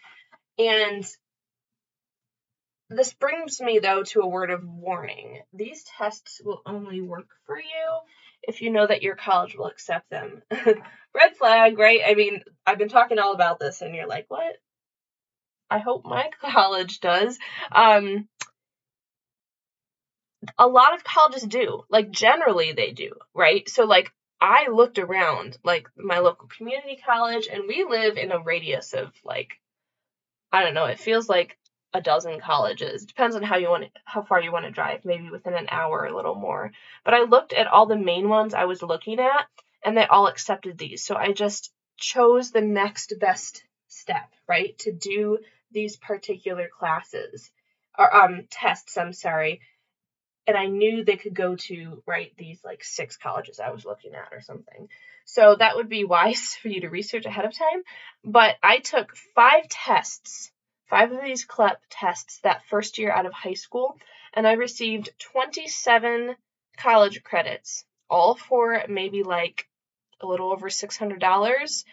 And 0.58 1.04
this 2.88 3.12
brings 3.14 3.61
me, 3.61 3.78
though, 3.78 4.02
to 4.04 4.20
a 4.20 4.28
word 4.28 4.50
of 4.50 4.64
warning. 4.64 5.40
These 5.52 5.85
tests 5.99 6.40
will 6.44 6.62
only 6.66 7.00
work 7.00 7.28
for 7.46 7.58
you 7.58 7.99
if 8.46 8.62
you 8.62 8.70
know 8.70 8.86
that 8.86 9.02
your 9.02 9.16
college 9.16 9.56
will 9.56 9.66
accept 9.66 10.10
them. 10.10 10.42
Red 10.50 11.36
flag, 11.38 11.78
right? 11.78 12.00
I 12.06 12.14
mean, 12.14 12.42
I've 12.66 12.78
been 12.78 12.88
talking 12.88 13.18
all 13.18 13.32
about 13.32 13.58
this, 13.58 13.82
and 13.82 13.94
you're 13.94 14.06
like, 14.06 14.26
what? 14.28 14.56
I 15.70 15.78
hope 15.78 16.04
my 16.04 16.30
college 16.40 17.00
does. 17.00 17.38
Um, 17.72 18.28
a 20.58 20.66
lot 20.66 20.94
of 20.94 21.04
colleges 21.04 21.42
do. 21.42 21.84
Like 21.90 22.10
generally 22.10 22.72
they 22.72 22.92
do, 22.92 23.12
right? 23.34 23.68
So 23.68 23.84
like 23.84 24.12
I 24.40 24.68
looked 24.68 24.98
around 24.98 25.58
like 25.64 25.88
my 25.96 26.18
local 26.18 26.48
community 26.48 27.00
college 27.04 27.48
and 27.50 27.64
we 27.66 27.84
live 27.88 28.16
in 28.16 28.32
a 28.32 28.38
radius 28.38 28.92
of 28.92 29.12
like 29.24 29.54
I 30.52 30.62
don't 30.62 30.74
know, 30.74 30.84
it 30.84 31.00
feels 31.00 31.28
like 31.28 31.58
a 31.96 32.02
dozen 32.02 32.40
colleges. 32.40 33.04
Depends 33.04 33.36
on 33.36 33.42
how 33.42 33.56
you 33.56 33.70
want 33.70 33.84
to, 33.84 33.90
how 34.04 34.22
far 34.22 34.40
you 34.40 34.52
want 34.52 34.64
to 34.64 34.70
drive, 34.70 35.04
maybe 35.04 35.30
within 35.30 35.54
an 35.54 35.68
hour 35.70 36.00
or 36.00 36.06
a 36.06 36.14
little 36.16 36.34
more. 36.34 36.72
But 37.04 37.14
I 37.14 37.22
looked 37.22 37.52
at 37.52 37.66
all 37.66 37.86
the 37.86 37.96
main 37.96 38.28
ones 38.28 38.54
I 38.54 38.64
was 38.64 38.82
looking 38.82 39.18
at 39.18 39.46
and 39.84 39.96
they 39.96 40.06
all 40.06 40.26
accepted 40.26 40.78
these. 40.78 41.02
So 41.02 41.16
I 41.16 41.32
just 41.32 41.72
chose 41.96 42.50
the 42.50 42.60
next 42.60 43.14
best 43.20 43.62
step, 43.88 44.28
right? 44.48 44.76
To 44.80 44.92
do 44.92 45.38
these 45.72 45.96
particular 45.96 46.68
classes 46.68 47.50
or 47.98 48.14
um 48.14 48.46
tests, 48.50 48.96
I'm 48.96 49.12
sorry 49.12 49.60
and 50.46 50.56
I 50.56 50.66
knew 50.66 51.04
they 51.04 51.16
could 51.16 51.34
go 51.34 51.56
to 51.56 52.02
right 52.06 52.32
these 52.36 52.60
like 52.64 52.84
six 52.84 53.16
colleges 53.16 53.60
I 53.60 53.70
was 53.70 53.84
looking 53.84 54.14
at 54.14 54.32
or 54.32 54.40
something. 54.40 54.88
So 55.24 55.56
that 55.58 55.76
would 55.76 55.88
be 55.88 56.04
wise 56.16 56.56
for 56.60 56.68
you 56.68 56.82
to 56.82 56.88
research 56.88 57.26
ahead 57.26 57.44
of 57.44 57.56
time. 57.56 57.82
But 58.24 58.56
I 58.62 58.78
took 58.78 59.16
five 59.34 59.68
tests, 59.68 60.50
five 60.88 61.12
of 61.12 61.22
these 61.22 61.44
CLEP 61.44 61.80
tests 61.90 62.38
that 62.40 62.66
first 62.66 62.98
year 62.98 63.10
out 63.10 63.26
of 63.26 63.32
high 63.32 63.54
school, 63.54 63.98
and 64.34 64.46
I 64.46 64.52
received 64.52 65.10
27 65.18 66.36
college 66.76 67.22
credits, 67.22 67.84
all 68.08 68.34
for 68.34 68.84
maybe 68.88 69.22
like 69.22 69.68
a 70.20 70.26
little 70.26 70.52
over 70.52 70.68
$600 70.68 71.84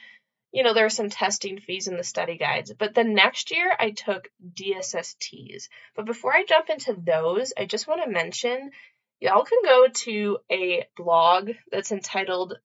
you 0.53 0.63
know, 0.63 0.73
there 0.75 0.85
are 0.85 0.89
some 0.89 1.09
testing 1.09 1.59
fees 1.59 1.87
in 1.87 1.97
the 1.97 2.03
study 2.03 2.37
guides. 2.37 2.71
But 2.77 2.93
the 2.93 3.03
next 3.03 3.49
year 3.51 3.75
I 3.77 3.89
took 3.89 4.29
DSSTs. 4.53 5.67
But 5.95 6.05
before 6.05 6.33
I 6.33 6.45
jump 6.45 6.69
into 6.69 6.93
those, 6.93 7.51
I 7.57 7.65
just 7.65 7.87
want 7.87 8.03
to 8.03 8.09
mention 8.09 8.69
y'all 9.19 9.43
can 9.43 9.63
go 9.65 9.87
to 9.87 10.37
a 10.51 10.85
blog 10.95 11.53
that's 11.71 11.91
entitled 11.91 12.59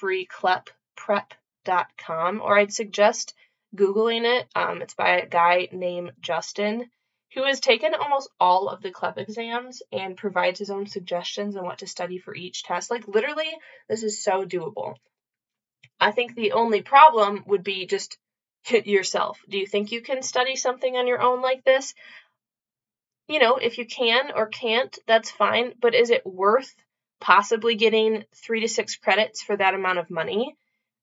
freeclepprep.com, 0.00 2.40
or 2.40 2.56
I'd 2.56 2.72
suggest 2.72 3.34
Googling 3.74 4.24
it. 4.24 4.46
Um, 4.54 4.82
it's 4.82 4.94
by 4.94 5.16
a 5.16 5.26
guy 5.26 5.68
named 5.72 6.12
Justin 6.20 6.90
who 7.34 7.44
has 7.44 7.58
taken 7.58 7.94
almost 7.94 8.30
all 8.38 8.68
of 8.68 8.80
the 8.80 8.92
CLEP 8.92 9.18
exams 9.18 9.82
and 9.92 10.16
provides 10.16 10.60
his 10.60 10.70
own 10.70 10.86
suggestions 10.86 11.56
on 11.56 11.64
what 11.64 11.78
to 11.78 11.86
study 11.86 12.18
for 12.18 12.34
each 12.34 12.62
test. 12.62 12.90
Like, 12.90 13.08
literally, 13.08 13.50
this 13.88 14.04
is 14.04 14.22
so 14.22 14.44
doable. 14.44 14.94
I 16.00 16.12
think 16.12 16.34
the 16.34 16.52
only 16.52 16.82
problem 16.82 17.44
would 17.46 17.64
be 17.64 17.86
just 17.86 18.16
yourself. 18.84 19.40
Do 19.48 19.58
you 19.58 19.66
think 19.66 19.90
you 19.90 20.00
can 20.00 20.22
study 20.22 20.54
something 20.54 20.96
on 20.96 21.06
your 21.06 21.20
own 21.20 21.42
like 21.42 21.64
this? 21.64 21.94
You 23.26 23.40
know, 23.40 23.56
if 23.56 23.78
you 23.78 23.86
can 23.86 24.30
or 24.34 24.46
can't, 24.46 24.96
that's 25.06 25.30
fine, 25.30 25.74
but 25.80 25.94
is 25.94 26.10
it 26.10 26.26
worth 26.26 26.74
possibly 27.20 27.74
getting 27.74 28.24
three 28.34 28.60
to 28.60 28.68
six 28.68 28.96
credits 28.96 29.42
for 29.42 29.56
that 29.56 29.74
amount 29.74 29.98
of 29.98 30.10
money? 30.10 30.56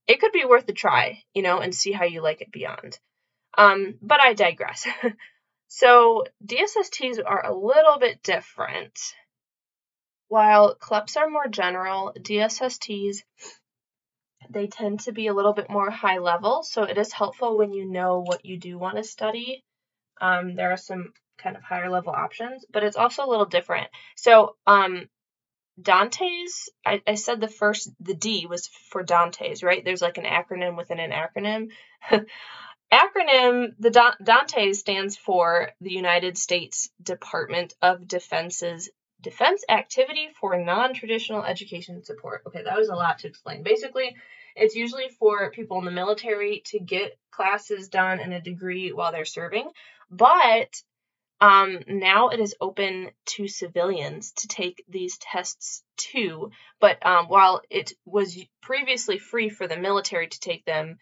It 0.08 0.20
could 0.20 0.32
be 0.32 0.46
worth 0.46 0.68
a 0.68 0.74
try, 0.74 1.24
you 1.34 1.42
know, 1.42 1.60
and 1.60 1.74
see 1.74 1.92
how 1.92 2.06
you 2.06 2.22
like 2.22 2.42
it 2.42 2.52
beyond. 2.52 3.00
Um, 3.58 3.96
but 4.02 4.20
I 4.20 4.34
digress. 4.34 4.88
so 5.68 6.26
DSSTs 6.46 7.20
are 7.26 7.46
a 7.46 7.56
little 7.56 8.00
bit 8.00 8.24
different. 8.24 9.00
While 10.28 10.76
CLEPs 10.76 11.18
are 11.18 11.30
more 11.30 11.48
general, 11.48 12.14
DSSTs 12.18 13.24
they 14.50 14.68
tend 14.68 15.02
to 15.02 15.12
be 15.12 15.28
a 15.28 15.34
little 15.34 15.54
bit 15.54 15.70
more 15.70 15.90
high 15.90 16.18
level, 16.18 16.64
so 16.64 16.84
it 16.84 16.98
is 16.98 17.12
helpful 17.12 17.58
when 17.58 17.74
you 17.74 17.86
know 17.86 18.22
what 18.22 18.46
you 18.46 18.58
do 18.58 18.78
want 18.78 18.98
to 18.98 19.04
study. 19.04 19.64
Um, 20.20 20.56
there 20.56 20.72
are 20.72 20.78
some 20.78 21.14
kind 21.38 21.56
of 21.56 21.64
higher 21.64 21.90
level 21.90 22.14
options, 22.14 22.66
but 22.72 22.84
it's 22.84 22.98
also 22.98 23.26
a 23.26 23.30
little 23.30 23.46
different. 23.46 23.88
So, 24.16 24.56
um, 24.68 25.08
DANTES, 25.80 26.70
I, 26.86 27.02
I 27.08 27.16
said 27.16 27.40
the 27.40 27.48
first, 27.48 27.92
the 28.00 28.14
D 28.14 28.46
was 28.48 28.68
for 28.90 29.04
DANTES, 29.04 29.64
right? 29.64 29.84
There's 29.84 30.02
like 30.02 30.18
an 30.18 30.26
acronym 30.26 30.78
within 30.78 31.00
an 31.00 31.12
acronym. 31.12 31.70
acronym, 32.92 33.74
the 33.80 33.90
da- 33.90 34.16
Dante 34.24 34.74
stands 34.74 35.18
for 35.18 35.70
the 35.80 35.92
United 35.94 36.38
States 36.38 36.90
Department 37.02 37.74
of 37.82 38.08
Defense's 38.08 38.90
Defense 39.22 39.64
Activity 39.70 40.30
for 40.40 40.58
Non-Traditional 40.58 41.44
Education 41.44 42.04
Support. 42.04 42.42
Okay, 42.48 42.64
that 42.64 42.78
was 42.78 42.90
a 42.90 42.96
lot 42.96 43.20
to 43.20 43.28
explain. 43.28 43.64
Basically, 43.64 44.16
it's 44.56 44.76
usually 44.76 45.10
for 45.20 45.52
people 45.52 45.78
in 45.80 45.86
the 45.86 45.92
military 45.92 46.64
to 46.66 46.80
get 46.80 47.18
classes 47.30 47.88
done 47.88 48.20
and 48.20 48.34
a 48.34 48.42
degree 48.42 48.92
while 48.92 49.12
they're 49.12 49.26
serving, 49.26 49.70
but 50.10 50.82
um, 51.42 51.80
now 51.88 52.30
it 52.30 52.40
is 52.40 52.56
open 52.62 53.10
to 53.26 53.48
civilians 53.48 54.32
to 54.34 54.48
take 54.48 54.86
these 54.88 55.18
tests 55.18 55.84
too. 55.98 56.52
But 56.80 57.04
um, 57.04 57.26
while 57.26 57.62
it 57.72 57.94
was 58.06 58.40
previously 58.62 59.18
free 59.18 59.50
for 59.50 59.68
the 59.68 59.76
military 59.78 60.28
to 60.28 60.40
take 60.40 60.64
them, 60.66 61.00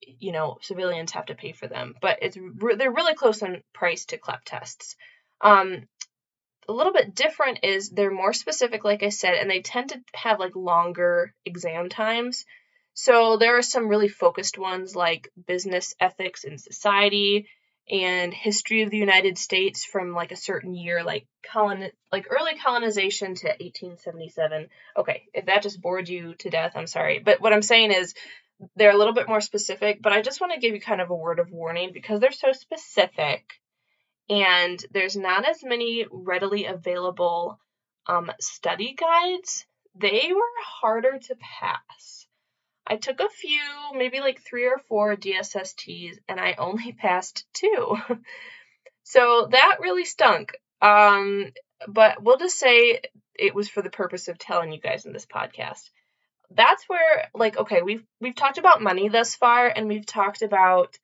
you 0.00 0.30
know, 0.30 0.58
civilians 0.62 1.10
have 1.12 1.26
to 1.26 1.34
pay 1.34 1.50
for 1.50 1.66
them. 1.66 1.96
But 2.00 2.20
it's 2.22 2.36
re- 2.36 2.76
they're 2.76 2.92
really 2.92 3.14
close 3.14 3.42
in 3.42 3.62
price 3.72 4.04
to 4.06 4.18
CLEP 4.18 4.44
tests. 4.44 4.96
Um, 5.40 5.88
a 6.68 6.72
little 6.72 6.92
bit 6.92 7.16
different 7.16 7.58
is 7.64 7.90
they're 7.90 8.12
more 8.12 8.32
specific, 8.32 8.84
like 8.84 9.02
I 9.02 9.08
said, 9.08 9.34
and 9.34 9.50
they 9.50 9.62
tend 9.62 9.88
to 9.90 10.00
have 10.14 10.38
like 10.38 10.54
longer 10.54 11.34
exam 11.44 11.88
times. 11.88 12.44
So 12.94 13.36
there 13.36 13.58
are 13.58 13.62
some 13.62 13.88
really 13.88 14.08
focused 14.08 14.58
ones 14.58 14.94
like 14.94 15.28
business 15.48 15.94
ethics 15.98 16.44
and 16.44 16.60
society 16.60 17.48
and 17.90 18.32
history 18.32 18.82
of 18.82 18.90
the 18.90 18.96
United 18.98 19.36
States 19.38 19.84
from 19.84 20.12
like 20.12 20.32
a 20.32 20.36
certain 20.36 20.74
year, 20.74 21.02
like 21.02 21.26
colon 21.50 21.90
like 22.10 22.26
early 22.30 22.56
colonization 22.56 23.34
to 23.34 23.48
1877. 23.48 24.68
Okay, 24.96 25.24
if 25.34 25.46
that 25.46 25.62
just 25.62 25.80
bored 25.80 26.08
you 26.08 26.34
to 26.36 26.50
death, 26.50 26.72
I'm 26.74 26.86
sorry. 26.86 27.18
But 27.18 27.40
what 27.40 27.52
I'm 27.52 27.62
saying 27.62 27.92
is 27.92 28.14
they're 28.76 28.92
a 28.92 28.96
little 28.96 29.14
bit 29.14 29.28
more 29.28 29.40
specific, 29.40 30.00
but 30.00 30.12
I 30.12 30.22
just 30.22 30.40
want 30.40 30.52
to 30.52 30.60
give 30.60 30.74
you 30.74 30.80
kind 30.80 31.00
of 31.00 31.10
a 31.10 31.14
word 31.14 31.38
of 31.38 31.50
warning 31.50 31.90
because 31.92 32.20
they're 32.20 32.32
so 32.32 32.52
specific 32.52 33.44
and 34.28 34.84
there's 34.92 35.16
not 35.16 35.48
as 35.48 35.64
many 35.64 36.06
readily 36.10 36.66
available 36.66 37.58
um, 38.06 38.30
study 38.40 38.94
guides. 38.98 39.66
They 39.94 40.30
were 40.32 40.42
harder 40.64 41.18
to 41.18 41.36
pass. 41.60 42.21
I 42.92 42.96
took 42.96 43.20
a 43.20 43.28
few, 43.30 43.62
maybe 43.94 44.20
like 44.20 44.42
three 44.42 44.66
or 44.66 44.76
four 44.86 45.16
DSSTs, 45.16 46.18
and 46.28 46.38
I 46.38 46.56
only 46.58 46.92
passed 46.98 47.46
two. 47.54 47.96
so 49.02 49.48
that 49.50 49.78
really 49.80 50.04
stunk. 50.04 50.52
Um, 50.82 51.52
but 51.88 52.22
we'll 52.22 52.36
just 52.36 52.58
say 52.58 53.00
it 53.34 53.54
was 53.54 53.70
for 53.70 53.80
the 53.80 53.88
purpose 53.88 54.28
of 54.28 54.36
telling 54.36 54.72
you 54.72 54.78
guys 54.78 55.06
in 55.06 55.14
this 55.14 55.24
podcast. 55.24 55.88
That's 56.50 56.84
where, 56.86 57.30
like, 57.32 57.56
okay, 57.56 57.80
we've 57.80 58.04
we've 58.20 58.34
talked 58.34 58.58
about 58.58 58.82
money 58.82 59.08
thus 59.08 59.36
far, 59.36 59.68
and 59.68 59.88
we've 59.88 60.04
talked 60.04 60.42
about 60.42 60.98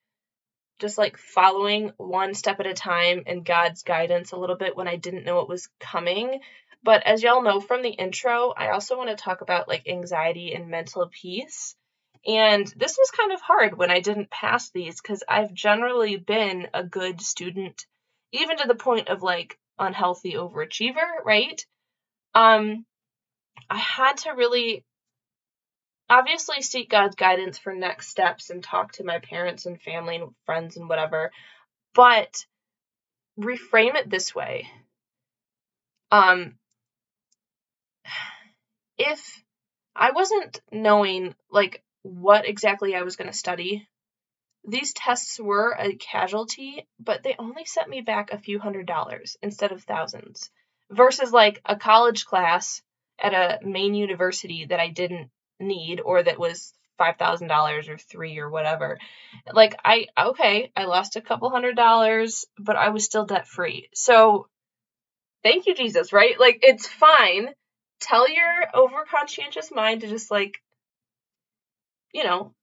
just 0.79 0.99
like 0.99 1.17
following 1.17 1.93
one 1.97 2.35
step 2.35 2.61
at 2.61 2.67
a 2.67 2.75
time 2.75 3.23
and 3.27 3.47
God's 3.47 3.83
guidance 3.83 4.33
a 4.33 4.37
little 4.37 4.57
bit 4.57 4.77
when 4.77 4.89
I 4.89 4.97
didn't 4.97 5.25
know 5.25 5.41
it 5.41 5.49
was 5.49 5.71
coming. 5.81 6.41
But 6.83 7.07
as 7.07 7.23
y'all 7.23 7.43
know 7.43 7.61
from 7.61 7.81
the 7.81 7.89
intro, 7.89 8.53
I 8.55 8.73
also 8.73 8.99
want 8.99 9.09
to 9.09 9.17
talk 9.17 9.41
about 9.41 9.69
like 9.69 9.89
anxiety 9.89 10.53
and 10.53 10.69
mental 10.69 11.09
peace. 11.11 11.75
And 12.27 12.67
this 12.77 12.97
was 12.99 13.11
kind 13.11 13.33
of 13.33 13.41
hard 13.41 13.77
when 13.77 13.91
I 13.91 14.01
didn't 14.01 14.31
pass 14.31 14.71
these 14.71 15.01
because 15.01 15.23
I've 15.29 15.55
generally 15.55 16.17
been 16.17 16.69
a 16.75 16.83
good 16.83 17.21
student, 17.21 17.87
even 18.33 18.59
to 18.59 18.69
the 18.69 18.75
point 18.75 19.09
of 19.09 19.23
like 19.23 19.59
unhealthy 19.79 20.35
overachiever, 20.35 21.25
right? 21.25 21.65
Um, 22.35 22.85
I 23.71 23.79
had 23.79 24.19
to 24.19 24.31
really 24.31 24.85
obviously 26.11 26.63
seek 26.63 26.91
God's 26.91 27.17
guidance 27.17 27.59
for 27.59 27.75
next 27.75 28.09
steps 28.09 28.51
and 28.51 28.63
talk 28.63 28.93
to 28.93 29.05
my 29.05 29.19
parents 29.19 29.67
and 29.67 29.81
family 29.81 30.17
and 30.17 30.35
friends 30.47 30.77
and 30.77 30.89
whatever, 30.89 31.31
but 31.95 32.45
reframe 33.39 33.95
it 33.95 34.11
this 34.11 34.35
way. 34.35 34.69
Um, 36.11 36.55
if 38.99 39.45
I 39.95 40.13
wasn't 40.13 40.61
knowing 40.73 41.35
like 41.51 41.83
what 42.03 42.49
exactly 42.49 42.95
I 42.95 43.03
was 43.03 43.17
going 43.17 43.31
to 43.31 43.37
study, 43.37 43.89
these 44.65 44.93
tests 44.93 45.39
were 45.39 45.77
a 45.79 45.95
casualty, 45.95 46.87
but 46.99 47.23
they 47.23 47.35
only 47.39 47.65
set 47.65 47.89
me 47.89 48.01
back 48.01 48.33
a 48.33 48.39
few 48.39 48.59
hundred 48.59 48.87
dollars 48.87 49.37
instead 49.43 49.73
of 49.73 49.83
thousands 49.83 50.51
versus 50.91 51.33
like 51.33 51.61
a 51.65 51.77
college 51.77 52.25
class 52.25 52.83
at 53.21 53.35
a 53.35 53.65
main 53.67 53.95
university 53.95 54.67
that 54.67 54.81
I 54.81 54.89
didn't 54.89 55.31
need 55.61 56.01
or 56.01 56.23
that 56.23 56.39
was 56.39 56.73
five 56.99 57.17
thousand 57.17 57.49
dollars 57.49 57.89
or 57.89 57.97
three 57.97 58.39
or 58.39 58.51
whatever. 58.51 58.99
Like 59.53 59.75
I 59.85 60.07
okay, 60.19 60.73
I 60.77 60.85
lost 60.85 61.17
a 61.17 61.21
couple 61.21 61.51
hundred 61.51 61.77
dollars, 61.77 62.47
but 62.59 62.77
I 62.77 62.91
was 62.91 63.05
still 63.05 63.25
debt 63.25 63.47
free. 63.47 63.89
So 63.95 64.49
thank 65.43 65.67
you, 65.67 65.75
Jesus, 65.75 66.13
right? 66.13 66.39
Like 66.39 66.61
it's 66.63 66.87
fine. 66.87 67.51
Tell 68.01 68.29
your 68.29 68.53
over 68.75 69.05
conscientious 69.11 69.73
mind 69.73 70.03
to 70.03 70.09
just 70.09 70.31
like, 70.31 70.59
you 72.13 72.25
know, 72.25 72.55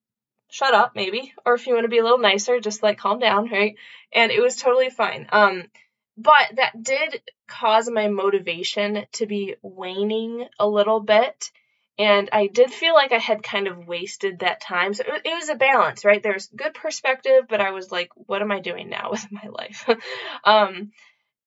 shut 0.49 0.73
up 0.73 0.93
maybe. 0.95 1.33
Or 1.45 1.53
if 1.53 1.67
you 1.67 1.73
want 1.73 1.85
to 1.85 1.89
be 1.89 1.99
a 1.99 2.03
little 2.03 2.17
nicer, 2.17 2.59
just 2.59 2.83
like 2.83 2.97
calm 2.97 3.19
down, 3.19 3.49
right? 3.49 3.75
And 4.13 4.31
it 4.31 4.41
was 4.41 4.55
totally 4.55 4.89
fine. 4.89 5.27
Um 5.31 5.65
but 6.17 6.55
that 6.55 6.81
did 6.81 7.21
cause 7.47 7.89
my 7.89 8.07
motivation 8.07 9.05
to 9.13 9.25
be 9.25 9.55
waning 9.61 10.47
a 10.57 10.67
little 10.67 11.01
bit 11.01 11.51
and 11.97 12.29
I 12.33 12.47
did 12.47 12.71
feel 12.71 12.93
like 12.93 13.13
I 13.13 13.19
had 13.19 13.41
kind 13.41 13.67
of 13.67 13.87
wasted 13.87 14.39
that 14.39 14.61
time. 14.61 14.93
So 14.93 15.03
it, 15.07 15.23
was 15.25 15.47
a 15.47 15.55
balance, 15.55 16.03
right? 16.03 16.21
There's 16.21 16.47
good 16.47 16.73
perspective, 16.73 17.45
but 17.47 17.61
I 17.61 17.71
was 17.71 17.89
like, 17.89 18.09
what 18.15 18.41
am 18.41 18.51
I 18.51 18.59
doing 18.59 18.89
now 18.89 19.09
with 19.11 19.25
my 19.31 19.47
life? 19.49 19.87
um, 20.43 20.91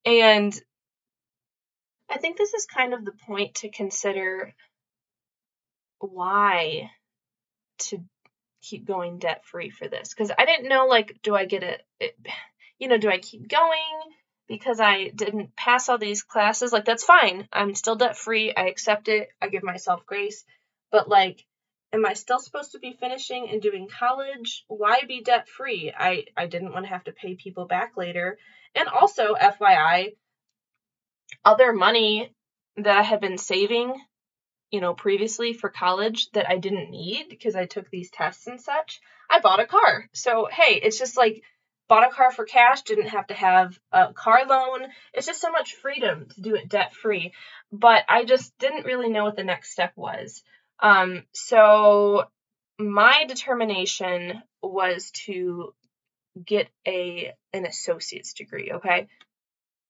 and 0.04 0.58
I 2.10 2.16
think 2.16 2.38
this 2.38 2.54
is 2.54 2.64
kind 2.64 2.94
of 2.94 3.04
the 3.04 3.12
point 3.26 3.56
to 3.56 3.70
consider 3.70 4.54
why 5.98 6.90
to 7.78 7.98
keep 8.62 8.86
going 8.86 9.18
debt 9.18 9.44
free 9.44 9.70
for 9.70 9.88
this. 9.88 10.10
Because 10.10 10.30
I 10.36 10.44
didn't 10.44 10.68
know, 10.68 10.86
like, 10.86 11.18
do 11.22 11.34
I 11.34 11.44
get 11.44 11.62
it, 11.62 12.16
you 12.78 12.88
know, 12.88 12.98
do 12.98 13.10
I 13.10 13.18
keep 13.18 13.48
going? 13.48 13.78
because 14.48 14.80
I 14.80 15.08
didn't 15.08 15.54
pass 15.54 15.88
all 15.88 15.98
these 15.98 16.22
classes. 16.22 16.72
Like, 16.72 16.86
that's 16.86 17.04
fine. 17.04 17.46
I'm 17.52 17.74
still 17.74 17.96
debt 17.96 18.16
free. 18.16 18.52
I 18.54 18.66
accept 18.68 19.08
it. 19.08 19.28
I 19.40 19.48
give 19.48 19.62
myself 19.62 20.06
grace. 20.06 20.44
But, 20.90 21.08
like, 21.08 21.44
am 21.92 22.06
I 22.06 22.14
still 22.14 22.40
supposed 22.40 22.72
to 22.72 22.78
be 22.78 22.96
finishing 22.98 23.48
and 23.50 23.60
doing 23.60 23.88
college? 23.88 24.64
Why 24.66 25.02
be 25.06 25.22
debt 25.22 25.48
free? 25.48 25.92
I, 25.96 26.24
I 26.36 26.46
didn't 26.46 26.72
want 26.72 26.86
to 26.86 26.90
have 26.90 27.04
to 27.04 27.12
pay 27.12 27.34
people 27.34 27.66
back 27.66 27.96
later. 27.96 28.38
And 28.74 28.88
also, 28.88 29.34
FYI, 29.34 30.16
other 31.44 31.72
money 31.72 32.32
that 32.76 32.98
I 32.98 33.02
had 33.02 33.20
been 33.20 33.38
saving, 33.38 33.94
you 34.70 34.80
know, 34.80 34.94
previously 34.94 35.52
for 35.52 35.68
college 35.68 36.30
that 36.32 36.48
I 36.48 36.58
didn't 36.58 36.90
need 36.90 37.28
because 37.28 37.56
I 37.56 37.66
took 37.66 37.90
these 37.90 38.10
tests 38.10 38.46
and 38.46 38.60
such, 38.60 39.00
I 39.30 39.40
bought 39.40 39.60
a 39.60 39.66
car. 39.66 40.08
So, 40.12 40.48
hey, 40.50 40.80
it's 40.82 40.98
just 40.98 41.16
like, 41.16 41.42
bought 41.88 42.06
a 42.06 42.14
car 42.14 42.30
for 42.30 42.44
cash, 42.44 42.82
didn't 42.82 43.08
have 43.08 43.26
to 43.28 43.34
have 43.34 43.78
a 43.90 44.12
car 44.12 44.44
loan. 44.46 44.86
It's 45.14 45.26
just 45.26 45.40
so 45.40 45.50
much 45.50 45.74
freedom 45.74 46.26
to 46.34 46.40
do 46.40 46.54
it 46.54 46.68
debt 46.68 46.94
free. 46.94 47.32
But 47.72 48.04
I 48.08 48.24
just 48.24 48.56
didn't 48.58 48.84
really 48.84 49.08
know 49.08 49.24
what 49.24 49.36
the 49.36 49.44
next 49.44 49.72
step 49.72 49.92
was. 49.96 50.42
Um, 50.80 51.24
so 51.32 52.24
my 52.78 53.24
determination 53.26 54.42
was 54.62 55.10
to 55.26 55.74
get 56.44 56.68
a 56.86 57.32
an 57.52 57.66
associate's 57.66 58.34
degree, 58.34 58.72
okay? 58.74 59.08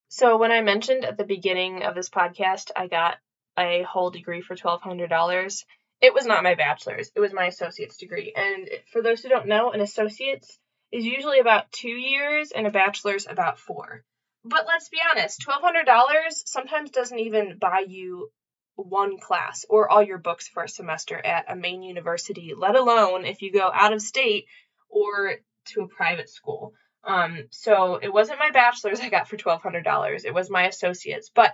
So 0.08 0.38
when 0.38 0.50
I 0.50 0.62
mentioned 0.62 1.04
at 1.04 1.18
the 1.18 1.24
beginning 1.24 1.82
of 1.82 1.94
this 1.94 2.08
podcast 2.08 2.70
I 2.74 2.86
got 2.86 3.16
a 3.58 3.82
whole 3.82 4.10
degree 4.10 4.40
for 4.40 4.56
$1200, 4.56 5.64
it 6.00 6.14
was 6.14 6.26
not 6.26 6.44
my 6.44 6.54
bachelor's, 6.54 7.10
it 7.14 7.20
was 7.20 7.32
my 7.32 7.46
associate's 7.46 7.96
degree. 7.96 8.32
And 8.36 8.68
for 8.92 9.02
those 9.02 9.22
who 9.22 9.28
don't 9.28 9.48
know, 9.48 9.72
an 9.72 9.80
associate's 9.80 10.58
is 10.90 11.04
usually 11.04 11.38
about 11.38 11.70
two 11.70 11.88
years 11.88 12.50
and 12.52 12.66
a 12.66 12.70
bachelor's 12.70 13.26
about 13.28 13.58
four. 13.58 14.04
But 14.44 14.66
let's 14.66 14.88
be 14.88 14.98
honest, 15.10 15.44
$1,200 15.46 16.32
sometimes 16.46 16.90
doesn't 16.90 17.18
even 17.18 17.58
buy 17.58 17.84
you 17.86 18.30
one 18.76 19.18
class 19.18 19.66
or 19.68 19.90
all 19.90 20.02
your 20.02 20.18
books 20.18 20.48
for 20.48 20.62
a 20.62 20.68
semester 20.68 21.20
at 21.22 21.50
a 21.50 21.56
main 21.56 21.82
university, 21.82 22.54
let 22.56 22.76
alone 22.76 23.26
if 23.26 23.42
you 23.42 23.52
go 23.52 23.70
out 23.72 23.92
of 23.92 24.00
state 24.00 24.46
or 24.88 25.34
to 25.66 25.82
a 25.82 25.88
private 25.88 26.30
school. 26.30 26.72
Um, 27.04 27.46
so 27.50 27.96
it 27.96 28.12
wasn't 28.12 28.38
my 28.38 28.50
bachelor's 28.50 29.00
I 29.00 29.08
got 29.08 29.28
for 29.28 29.36
$1,200, 29.36 30.24
it 30.24 30.34
was 30.34 30.50
my 30.50 30.66
associate's. 30.66 31.30
But 31.34 31.52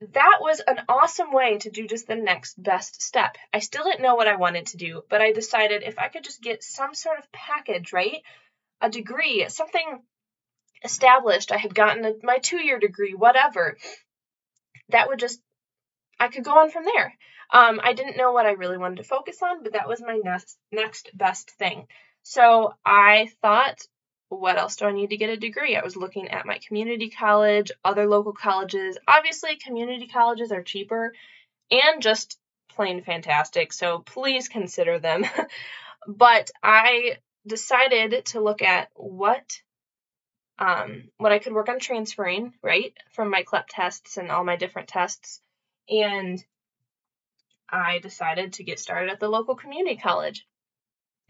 that 0.00 0.38
was 0.40 0.60
an 0.66 0.78
awesome 0.88 1.32
way 1.32 1.58
to 1.58 1.70
do 1.70 1.86
just 1.86 2.06
the 2.06 2.16
next 2.16 2.60
best 2.62 3.02
step. 3.02 3.36
I 3.52 3.58
still 3.58 3.84
didn't 3.84 4.02
know 4.02 4.14
what 4.14 4.28
I 4.28 4.36
wanted 4.36 4.66
to 4.66 4.76
do, 4.76 5.02
but 5.10 5.20
I 5.20 5.32
decided 5.32 5.82
if 5.82 5.98
I 5.98 6.08
could 6.08 6.24
just 6.24 6.42
get 6.42 6.64
some 6.64 6.94
sort 6.94 7.18
of 7.18 7.30
package, 7.32 7.92
right? 7.92 8.22
a 8.80 8.90
degree, 8.90 9.46
something 9.48 10.02
established. 10.82 11.52
I 11.52 11.58
had 11.58 11.74
gotten 11.74 12.04
a, 12.04 12.14
my 12.22 12.38
two 12.38 12.62
year 12.62 12.78
degree, 12.78 13.14
whatever. 13.14 13.76
That 14.88 15.08
would 15.08 15.18
just, 15.18 15.40
I 16.18 16.28
could 16.28 16.44
go 16.44 16.58
on 16.58 16.70
from 16.70 16.84
there. 16.84 17.14
Um, 17.52 17.80
I 17.82 17.92
didn't 17.92 18.16
know 18.16 18.32
what 18.32 18.46
I 18.46 18.52
really 18.52 18.78
wanted 18.78 18.98
to 18.98 19.04
focus 19.04 19.42
on, 19.42 19.62
but 19.62 19.72
that 19.72 19.88
was 19.88 20.00
my 20.00 20.20
next 20.22 20.56
next 20.72 21.10
best 21.14 21.50
thing. 21.50 21.86
So 22.22 22.74
I 22.84 23.30
thought, 23.42 23.78
what 24.30 24.56
else 24.56 24.76
do 24.76 24.86
I 24.86 24.92
need 24.92 25.10
to 25.10 25.16
get 25.16 25.28
a 25.28 25.36
degree? 25.36 25.76
I 25.76 25.82
was 25.82 25.96
looking 25.96 26.28
at 26.28 26.46
my 26.46 26.58
community 26.66 27.10
college, 27.10 27.72
other 27.84 28.06
local 28.06 28.32
colleges. 28.32 28.96
Obviously, 29.06 29.56
community 29.56 30.06
colleges 30.06 30.52
are 30.52 30.62
cheaper 30.62 31.12
and 31.70 32.00
just 32.00 32.38
plain 32.68 33.02
fantastic. 33.02 33.72
So 33.72 33.98
please 33.98 34.48
consider 34.48 35.00
them. 35.00 35.26
but 36.06 36.50
I 36.62 37.16
decided 37.44 38.24
to 38.26 38.40
look 38.40 38.62
at 38.62 38.88
what 38.94 39.60
um, 40.60 41.08
what 41.16 41.32
I 41.32 41.38
could 41.38 41.54
work 41.54 41.68
on 41.68 41.80
transferring, 41.80 42.52
right, 42.62 42.92
from 43.12 43.30
my 43.30 43.42
CLEP 43.42 43.66
tests 43.68 44.16
and 44.16 44.30
all 44.30 44.44
my 44.44 44.56
different 44.56 44.88
tests. 44.88 45.40
And 45.88 46.42
I 47.68 47.98
decided 47.98 48.52
to 48.54 48.64
get 48.64 48.78
started 48.78 49.10
at 49.10 49.20
the 49.20 49.28
local 49.28 49.56
community 49.56 49.96
college. 49.96 50.46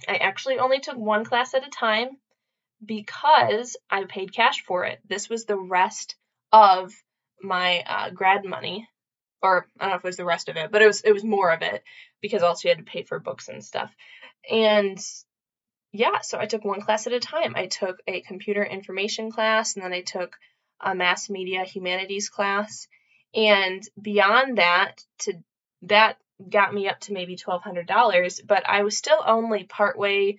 I 0.09 0.17
actually 0.17 0.59
only 0.59 0.81
took 0.81 0.97
one 0.97 1.25
class 1.25 1.55
at 1.55 1.67
a 1.67 1.71
time 1.71 2.19
because 2.85 3.77
I 3.91 4.05
paid 4.05 4.33
cash 4.33 4.65
for 4.65 4.85
it. 4.85 5.01
This 5.07 5.29
was 5.29 5.45
the 5.45 5.59
rest 5.59 6.17
of 6.53 6.93
my 7.43 7.83
uh, 7.87 8.11
grad 8.11 8.45
money, 8.45 8.89
or 9.43 9.67
I 9.79 9.85
don't 9.85 9.91
know 9.91 9.97
if 9.97 10.05
it 10.05 10.09
was 10.09 10.17
the 10.17 10.25
rest 10.25 10.49
of 10.49 10.57
it, 10.57 10.71
but 10.71 10.83
it 10.83 10.87
was 10.87 11.03
it 11.03 11.13
was 11.13 11.25
more 11.25 11.51
of 11.51 11.63
it 11.63 11.83
because 12.21 12.43
also 12.43 12.69
you 12.69 12.75
had 12.75 12.85
to 12.85 12.91
pay 12.91 13.03
for 13.03 13.19
books 13.19 13.49
and 13.49 13.65
stuff. 13.65 13.91
And 14.51 14.99
yeah, 15.93 16.21
so 16.21 16.39
I 16.39 16.47
took 16.47 16.65
one 16.65 16.81
class 16.81 17.07
at 17.07 17.13
a 17.13 17.21
time. 17.21 17.55
I 17.57 17.67
took 17.67 17.99
a 18.07 18.21
computer 18.21 18.65
information 18.65 19.31
class 19.31 19.75
and 19.75 19.85
then 19.85 19.93
I 19.93 20.03
took 20.03 20.37
a 20.81 20.95
mass 20.95 21.29
media 21.29 21.65
humanities 21.65 22.29
class. 22.29 22.87
And 23.35 23.83
beyond 24.01 24.59
that, 24.59 25.03
to 25.21 25.35
that 25.83 26.17
got 26.49 26.73
me 26.73 26.89
up 26.89 27.01
to 27.01 27.13
maybe 27.13 27.37
$1,200, 27.37 28.47
but 28.47 28.69
I 28.69 28.83
was 28.83 28.97
still 28.97 29.23
only 29.25 29.65
partway 29.65 30.39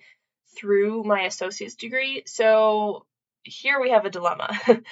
through 0.56 1.04
my 1.04 1.22
associate's 1.22 1.74
degree. 1.74 2.22
So 2.26 3.06
here 3.42 3.80
we 3.80 3.90
have 3.90 4.04
a 4.04 4.10
dilemma. 4.10 4.48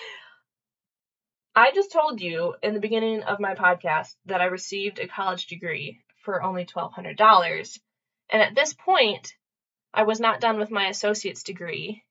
I 1.54 1.72
just 1.72 1.92
told 1.92 2.20
you 2.20 2.54
in 2.62 2.74
the 2.74 2.80
beginning 2.80 3.22
of 3.22 3.40
my 3.40 3.54
podcast 3.54 4.14
that 4.26 4.40
I 4.40 4.46
received 4.46 4.98
a 4.98 5.08
college 5.08 5.46
degree 5.46 6.00
for 6.24 6.42
only 6.42 6.64
$1,200. 6.64 7.78
And 8.30 8.42
at 8.42 8.54
this 8.54 8.72
point, 8.72 9.34
I 9.92 10.04
was 10.04 10.20
not 10.20 10.40
done 10.40 10.58
with 10.58 10.70
my 10.70 10.86
associate's 10.86 11.42
degree, 11.42 12.04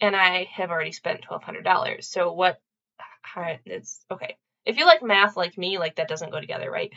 and 0.00 0.16
I 0.16 0.48
have 0.54 0.70
already 0.70 0.92
spent 0.92 1.22
twelve 1.22 1.42
hundred 1.42 1.64
dollars. 1.64 2.08
So 2.08 2.32
what? 2.32 2.60
It's 3.66 4.04
okay. 4.10 4.36
If 4.64 4.78
you 4.78 4.86
like 4.86 5.02
math 5.02 5.36
like 5.36 5.58
me, 5.58 5.78
like 5.78 5.96
that 5.96 6.08
doesn't 6.08 6.32
go 6.32 6.40
together, 6.40 6.70
right? 6.70 6.90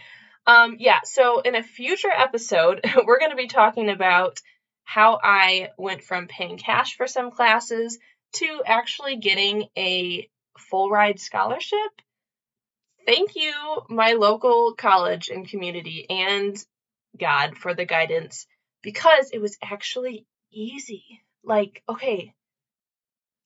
Um, 0.47 0.77
yeah. 0.79 0.99
So 1.03 1.41
in 1.41 1.55
a 1.55 1.63
future 1.63 2.11
episode, 2.11 2.81
we're 3.05 3.19
going 3.19 3.31
to 3.31 3.37
be 3.37 3.47
talking 3.47 3.89
about 3.89 4.39
how 4.83 5.19
I 5.21 5.69
went 5.77 6.03
from 6.03 6.27
paying 6.27 6.57
cash 6.57 6.95
for 6.95 7.07
some 7.07 7.31
classes 7.31 7.99
to 8.33 8.63
actually 8.65 9.17
getting 9.17 9.67
a 9.77 10.29
full 10.57 10.89
ride 10.89 11.19
scholarship. 11.19 12.01
Thank 13.05 13.35
you, 13.35 13.81
my 13.89 14.13
local 14.13 14.73
college 14.75 15.29
and 15.29 15.47
community, 15.47 16.05
and 16.09 16.57
God 17.17 17.57
for 17.57 17.73
the 17.73 17.85
guidance 17.85 18.47
because 18.81 19.31
it 19.31 19.39
was 19.39 19.57
actually 19.61 20.25
easy. 20.51 21.21
Like, 21.43 21.83
okay, 21.89 22.33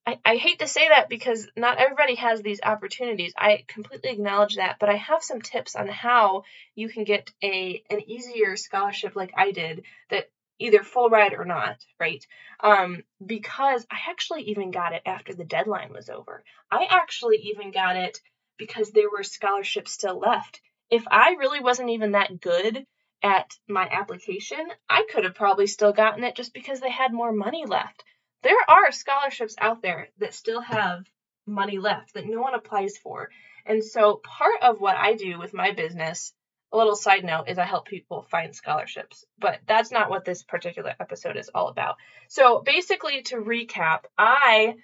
I, 0.07 0.19
I 0.23 0.35
hate 0.37 0.59
to 0.59 0.67
say 0.67 0.87
that 0.87 1.09
because 1.09 1.49
not 1.57 1.79
everybody 1.79 2.15
has 2.15 2.41
these 2.41 2.61
opportunities. 2.63 3.33
I 3.37 3.65
completely 3.67 4.11
acknowledge 4.11 4.55
that, 4.55 4.77
but 4.79 4.87
I 4.87 4.95
have 4.95 5.21
some 5.21 5.41
tips 5.41 5.75
on 5.75 5.89
how 5.89 6.43
you 6.75 6.87
can 6.87 7.03
get 7.03 7.29
a 7.43 7.83
an 7.89 8.09
easier 8.09 8.55
scholarship 8.55 9.17
like 9.17 9.33
I 9.35 9.51
did 9.51 9.83
that 10.09 10.29
either 10.59 10.83
full 10.83 11.09
ride 11.09 11.33
or 11.33 11.45
not, 11.45 11.77
right? 11.99 12.25
Um, 12.59 13.03
because 13.23 13.85
I 13.91 13.97
actually 14.09 14.43
even 14.43 14.71
got 14.71 14.93
it 14.93 15.03
after 15.05 15.33
the 15.33 15.43
deadline 15.43 15.93
was 15.93 16.09
over. 16.09 16.43
I 16.71 16.87
actually 16.89 17.37
even 17.53 17.71
got 17.71 17.95
it 17.95 18.19
because 18.57 18.91
there 18.91 19.09
were 19.09 19.23
scholarships 19.23 19.91
still 19.91 20.19
left. 20.19 20.61
If 20.89 21.03
I 21.09 21.35
really 21.37 21.59
wasn't 21.59 21.89
even 21.89 22.13
that 22.13 22.39
good 22.39 22.85
at 23.21 23.51
my 23.67 23.87
application, 23.89 24.65
I 24.89 25.05
could 25.11 25.23
have 25.23 25.35
probably 25.35 25.67
still 25.67 25.93
gotten 25.93 26.23
it 26.23 26.35
just 26.35 26.53
because 26.53 26.79
they 26.79 26.89
had 26.89 27.13
more 27.13 27.31
money 27.31 27.65
left. 27.65 28.03
There 28.43 28.57
are 28.67 28.91
scholarships 28.91 29.55
out 29.59 29.81
there 29.81 30.09
that 30.19 30.33
still 30.33 30.61
have 30.61 31.05
money 31.45 31.77
left 31.77 32.13
that 32.13 32.27
no 32.27 32.41
one 32.41 32.53
applies 32.53 32.97
for. 32.97 33.29
And 33.65 33.83
so 33.83 34.21
part 34.23 34.61
of 34.61 34.79
what 34.79 34.95
I 34.95 35.13
do 35.13 35.39
with 35.39 35.53
my 35.53 35.71
business 35.71 36.33
a 36.71 36.77
little 36.77 36.95
side 36.95 37.23
note 37.23 37.45
is 37.47 37.57
I 37.57 37.63
help 37.63 37.87
people 37.87 38.23
find 38.29 38.53
scholarships, 38.53 39.25
but 39.39 39.59
that's 39.67 39.91
not 39.91 40.09
what 40.09 40.25
this 40.25 40.43
particular 40.43 40.93
episode 40.99 41.37
is 41.37 41.49
all 41.53 41.69
about. 41.69 41.95
So 42.27 42.61
basically, 42.61 43.21
to 43.23 43.37
recap, 43.37 44.01
I 44.17 44.75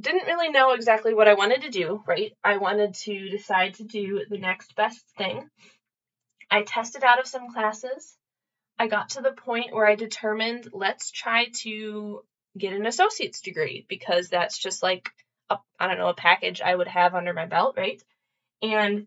didn't 0.00 0.26
really 0.26 0.50
know 0.50 0.72
exactly 0.72 1.14
what 1.14 1.28
I 1.28 1.34
wanted 1.34 1.62
to 1.62 1.70
do, 1.70 2.02
right? 2.06 2.32
I 2.42 2.56
wanted 2.56 2.94
to 2.94 3.28
decide 3.28 3.74
to 3.74 3.84
do 3.84 4.24
the 4.28 4.38
next 4.38 4.74
best 4.74 5.04
thing. 5.16 5.48
I 6.50 6.62
tested 6.62 7.04
out 7.04 7.20
of 7.20 7.26
some 7.26 7.52
classes. 7.52 8.16
I 8.78 8.88
got 8.88 9.10
to 9.10 9.20
the 9.20 9.32
point 9.32 9.74
where 9.74 9.86
I 9.86 9.94
determined 9.94 10.68
let's 10.72 11.10
try 11.10 11.48
to 11.62 12.22
get 12.58 12.72
an 12.72 12.86
associate's 12.86 13.42
degree 13.42 13.84
because 13.88 14.28
that's 14.28 14.58
just 14.58 14.82
like 14.82 15.10
a, 15.50 15.58
I 15.78 15.86
don't 15.86 15.98
know, 15.98 16.08
a 16.08 16.14
package 16.14 16.60
I 16.60 16.74
would 16.74 16.88
have 16.88 17.14
under 17.14 17.34
my 17.34 17.46
belt, 17.46 17.74
right? 17.76 18.02
And 18.62 19.06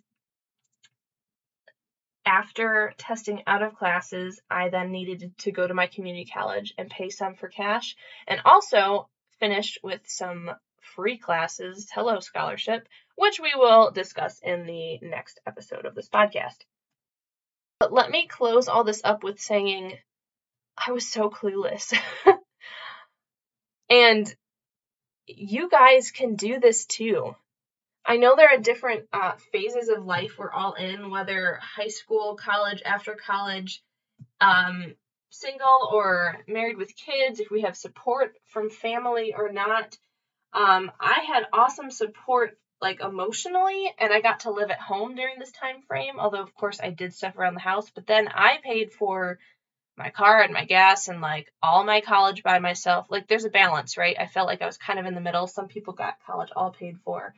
after 2.25 2.93
testing 2.97 3.43
out 3.47 3.63
of 3.63 3.75
classes, 3.75 4.41
I 4.49 4.69
then 4.69 4.91
needed 4.91 5.37
to 5.39 5.51
go 5.51 5.67
to 5.67 5.73
my 5.73 5.87
community 5.87 6.29
college 6.31 6.73
and 6.77 6.89
pay 6.89 7.09
some 7.09 7.35
for 7.35 7.47
cash 7.47 7.95
and 8.27 8.41
also 8.45 9.09
finish 9.39 9.77
with 9.83 10.01
some 10.05 10.51
free 10.95 11.17
classes, 11.17 11.89
Hello 11.93 12.19
Scholarship, 12.19 12.87
which 13.15 13.39
we 13.39 13.53
will 13.55 13.91
discuss 13.91 14.39
in 14.41 14.65
the 14.65 14.99
next 15.01 15.39
episode 15.45 15.85
of 15.85 15.95
this 15.95 16.09
podcast. 16.09 16.57
But 17.79 17.93
let 17.93 18.09
me 18.09 18.27
close 18.27 18.67
all 18.67 18.83
this 18.83 19.01
up 19.03 19.23
with 19.23 19.39
saying 19.39 19.97
I 20.77 20.91
was 20.91 21.07
so 21.07 21.29
clueless. 21.29 21.93
and 23.89 24.33
you 25.27 25.69
guys 25.69 26.11
can 26.11 26.35
do 26.35 26.59
this 26.59 26.85
too. 26.85 27.35
I 28.13 28.17
know 28.17 28.35
there 28.35 28.53
are 28.53 28.59
different 28.59 29.05
uh, 29.11 29.31
phases 29.51 29.89
of 29.89 30.05
life 30.05 30.37
we're 30.37 30.51
all 30.51 30.73
in, 30.73 31.09
whether 31.09 31.59
high 31.59 31.87
school, 31.87 32.35
college, 32.35 32.83
after 32.85 33.15
college, 33.15 33.81
um, 34.39 34.93
single 35.31 35.89
or 35.91 36.37
married 36.47 36.77
with 36.77 36.95
kids, 36.95 37.39
if 37.39 37.49
we 37.49 37.61
have 37.61 37.75
support 37.75 38.35
from 38.45 38.69
family 38.69 39.33
or 39.35 39.51
not. 39.51 39.97
Um, 40.53 40.91
I 40.99 41.21
had 41.27 41.47
awesome 41.51 41.89
support 41.89 42.55
like 42.79 43.01
emotionally 43.01 43.91
and 43.97 44.13
I 44.13 44.21
got 44.21 44.41
to 44.41 44.51
live 44.51 44.69
at 44.69 44.79
home 44.79 45.15
during 45.15 45.39
this 45.39 45.51
time 45.51 45.81
frame, 45.87 46.19
although 46.19 46.43
of 46.43 46.53
course 46.53 46.79
I 46.79 46.91
did 46.91 47.15
stuff 47.15 47.35
around 47.35 47.55
the 47.55 47.61
house, 47.61 47.89
but 47.89 48.05
then 48.05 48.27
I 48.27 48.59
paid 48.63 48.91
for 48.91 49.39
my 49.97 50.11
car 50.11 50.43
and 50.43 50.53
my 50.53 50.65
gas 50.65 51.07
and 51.07 51.19
like 51.19 51.51
all 51.63 51.83
my 51.83 52.01
college 52.01 52.43
by 52.43 52.59
myself. 52.59 53.07
Like 53.09 53.27
there's 53.27 53.45
a 53.45 53.49
balance, 53.49 53.97
right? 53.97 54.17
I 54.19 54.27
felt 54.27 54.45
like 54.45 54.61
I 54.61 54.67
was 54.67 54.77
kind 54.77 54.99
of 54.99 55.07
in 55.07 55.15
the 55.15 55.21
middle. 55.21 55.47
Some 55.47 55.67
people 55.67 55.93
got 55.93 56.23
college 56.27 56.49
all 56.55 56.69
paid 56.69 56.99
for 57.03 57.33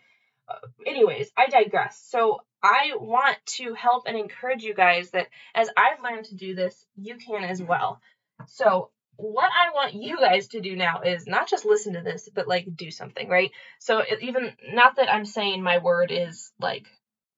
anyways, 0.86 1.32
I 1.38 1.48
digress. 1.48 2.02
So 2.10 2.42
I 2.62 2.92
want 2.96 3.38
to 3.58 3.74
help 3.74 4.04
and 4.08 4.18
encourage 4.18 4.64
you 4.64 4.74
guys 4.74 5.12
that 5.12 5.28
as 5.54 5.70
I've 5.76 6.04
learned 6.04 6.26
to 6.26 6.36
do 6.36 6.56
this, 6.56 6.86
you 6.96 7.16
can 7.16 7.44
as 7.44 7.62
well. 7.62 8.02
So 8.48 8.90
what 9.18 9.50
I 9.50 9.74
want 9.74 9.94
you 9.94 10.18
guys 10.20 10.50
to 10.50 10.62
do 10.62 10.76
now 10.76 11.02
is 11.02 11.28
not 11.28 11.48
just 11.48 11.66
listen 11.66 11.94
to 11.94 12.02
this, 12.02 12.30
but 12.34 12.48
like 12.48 12.76
do 12.76 12.92
something, 12.92 13.30
right? 13.30 13.52
So 13.80 14.00
it, 14.00 14.22
even 14.22 14.54
not 14.74 14.98
that 14.98 15.12
I'm 15.14 15.26
saying 15.26 15.62
my 15.62 15.78
word 15.78 16.12
is 16.12 16.52
like 16.60 16.86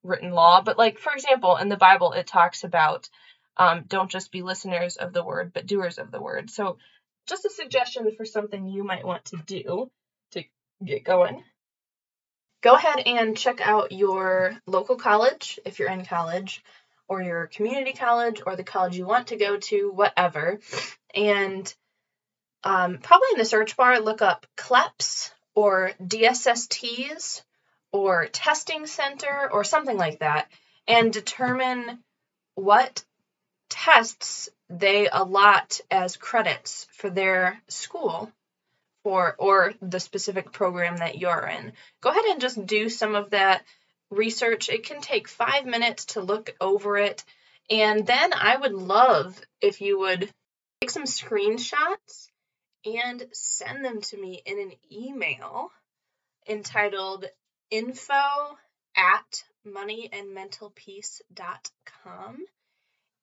written 0.03 0.31
law, 0.31 0.61
but 0.61 0.77
like 0.77 0.97
for 0.97 1.13
example, 1.13 1.57
in 1.57 1.69
the 1.69 1.77
Bible 1.77 2.13
it 2.13 2.27
talks 2.27 2.63
about 2.63 3.09
um, 3.57 3.85
don't 3.87 4.11
just 4.11 4.31
be 4.31 4.41
listeners 4.41 4.97
of 4.97 5.13
the 5.13 5.23
word, 5.23 5.51
but 5.53 5.65
doers 5.65 5.97
of 5.97 6.11
the 6.11 6.21
word. 6.21 6.49
So 6.49 6.77
just 7.27 7.45
a 7.45 7.49
suggestion 7.49 8.09
for 8.15 8.25
something 8.25 8.67
you 8.67 8.83
might 8.83 9.05
want 9.05 9.25
to 9.25 9.37
do 9.45 9.91
to 10.31 10.43
get 10.83 11.03
going 11.03 11.43
go 12.61 12.75
ahead 12.75 12.99
and 13.05 13.37
check 13.37 13.59
out 13.61 13.91
your 13.91 14.57
local 14.65 14.95
college 14.95 15.59
if 15.65 15.79
you're 15.79 15.89
in 15.89 16.05
college, 16.05 16.63
or 17.07 17.21
your 17.21 17.47
community 17.47 17.93
college, 17.93 18.41
or 18.45 18.55
the 18.55 18.63
college 18.63 18.97
you 18.97 19.05
want 19.05 19.27
to 19.27 19.37
go 19.37 19.57
to, 19.57 19.91
whatever. 19.91 20.59
And 21.13 21.73
um, 22.63 22.97
probably 22.97 23.29
in 23.33 23.39
the 23.39 23.45
search 23.45 23.77
bar, 23.77 23.99
look 23.99 24.21
up 24.21 24.45
CLEPS 24.57 25.31
or 25.55 25.91
DSSTs 26.01 27.43
or 27.91 28.27
testing 28.27 28.85
center 28.85 29.49
or 29.51 29.63
something 29.63 29.97
like 29.97 30.19
that 30.19 30.47
and 30.87 31.11
determine 31.11 31.99
what 32.55 33.03
tests 33.69 34.49
they 34.69 35.07
allot 35.07 35.79
as 35.89 36.17
credits 36.17 36.87
for 36.91 37.09
their 37.09 37.61
school 37.67 38.31
for 39.07 39.35
or 39.37 39.73
the 39.81 40.01
specific 40.01 40.51
program 40.51 40.97
that 40.97 41.17
you're 41.17 41.47
in. 41.47 41.71
Go 42.01 42.09
ahead 42.09 42.25
and 42.25 42.41
just 42.41 42.65
do 42.65 42.89
some 42.89 43.15
of 43.15 43.29
that 43.29 43.63
research. 44.09 44.67
It 44.67 44.83
can 44.83 44.99
take 44.99 45.29
5 45.29 45.65
minutes 45.65 46.07
to 46.07 46.19
look 46.19 46.53
over 46.59 46.97
it 46.97 47.23
and 47.69 48.05
then 48.05 48.33
I 48.33 48.57
would 48.57 48.73
love 48.73 49.39
if 49.61 49.79
you 49.79 49.97
would 49.99 50.29
take 50.81 50.89
some 50.89 51.05
screenshots 51.05 52.27
and 52.83 53.25
send 53.31 53.85
them 53.85 54.01
to 54.01 54.17
me 54.17 54.41
in 54.45 54.59
an 54.59 54.73
email 54.91 55.71
entitled 56.45 57.29
info 57.71 58.57
at 58.97 59.45
moneyandmentalpeace.com 59.65 62.45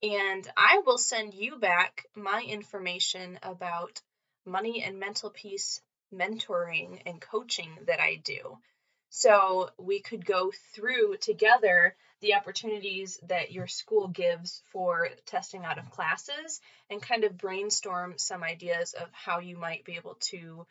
and 0.03 0.51
I 0.57 0.81
will 0.87 0.97
send 0.97 1.35
you 1.35 1.59
back 1.59 2.07
my 2.15 2.41
information 2.41 3.39
about 3.43 4.01
money 4.47 4.83
and 4.83 4.99
mental 4.99 5.31
peace 5.31 5.81
mentoring 6.13 7.01
and 7.07 7.21
coaching 7.21 7.71
that 7.87 8.01
I 8.01 8.21
do. 8.23 8.59
So 9.11 9.71
we 9.79 10.01
could 10.01 10.25
go 10.25 10.53
through 10.75 11.19
together 11.19 11.95
the 12.21 12.35
opportunities 12.35 13.19
that 13.29 13.53
your 13.53 13.67
school 13.67 14.09
gives 14.09 14.63
for 14.73 15.09
testing 15.27 15.65
out 15.65 15.79
of 15.79 15.91
classes 15.91 16.61
and 16.91 17.01
kind 17.01 17.25
of 17.25 17.39
brainstorm 17.39 18.15
some 18.17 18.43
ideas 18.43 18.95
of 18.95 19.09
how 19.13 19.41
you 19.41 19.57
might 19.57 19.85
be 19.85 19.97
able 19.97 20.17
to 20.31 20.67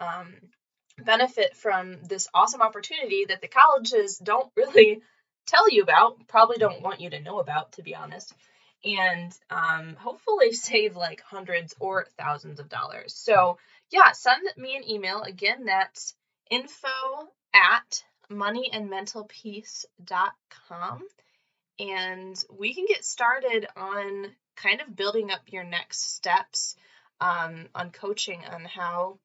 um, 0.00 0.34
benefit 0.98 1.56
from 1.56 2.02
this 2.04 2.28
awesome 2.32 2.62
opportunity 2.62 3.26
that 3.26 3.40
the 3.40 3.48
colleges 3.48 4.18
don't 4.18 4.50
really 4.56 5.02
tell 5.46 5.70
you 5.70 5.82
about, 5.82 6.28
probably 6.28 6.56
don't 6.56 6.82
want 6.82 7.00
you 7.00 7.10
to 7.10 7.20
know 7.20 7.40
about, 7.40 7.72
to 7.72 7.82
be 7.82 7.94
honest 7.94 8.32
and 8.84 9.32
um, 9.50 9.96
hopefully 9.96 10.52
save 10.52 10.94
like 10.96 11.22
hundreds 11.22 11.74
or 11.78 12.06
thousands 12.18 12.60
of 12.60 12.68
dollars. 12.68 13.14
So, 13.14 13.56
yeah, 13.90 14.12
send 14.12 14.42
me 14.56 14.76
an 14.76 14.88
email. 14.88 15.22
Again, 15.22 15.64
that's 15.66 16.14
info 16.50 16.88
at 17.54 18.04
moneyandmentalpeace.com. 18.30 21.02
And 21.78 22.44
we 22.58 22.74
can 22.74 22.84
get 22.86 23.04
started 23.04 23.66
on 23.76 24.26
kind 24.56 24.80
of 24.80 24.94
building 24.94 25.30
up 25.30 25.42
your 25.48 25.64
next 25.64 26.14
steps 26.14 26.76
um, 27.20 27.68
on 27.74 27.90
coaching 27.90 28.44
on 28.44 28.64
how 28.64 29.18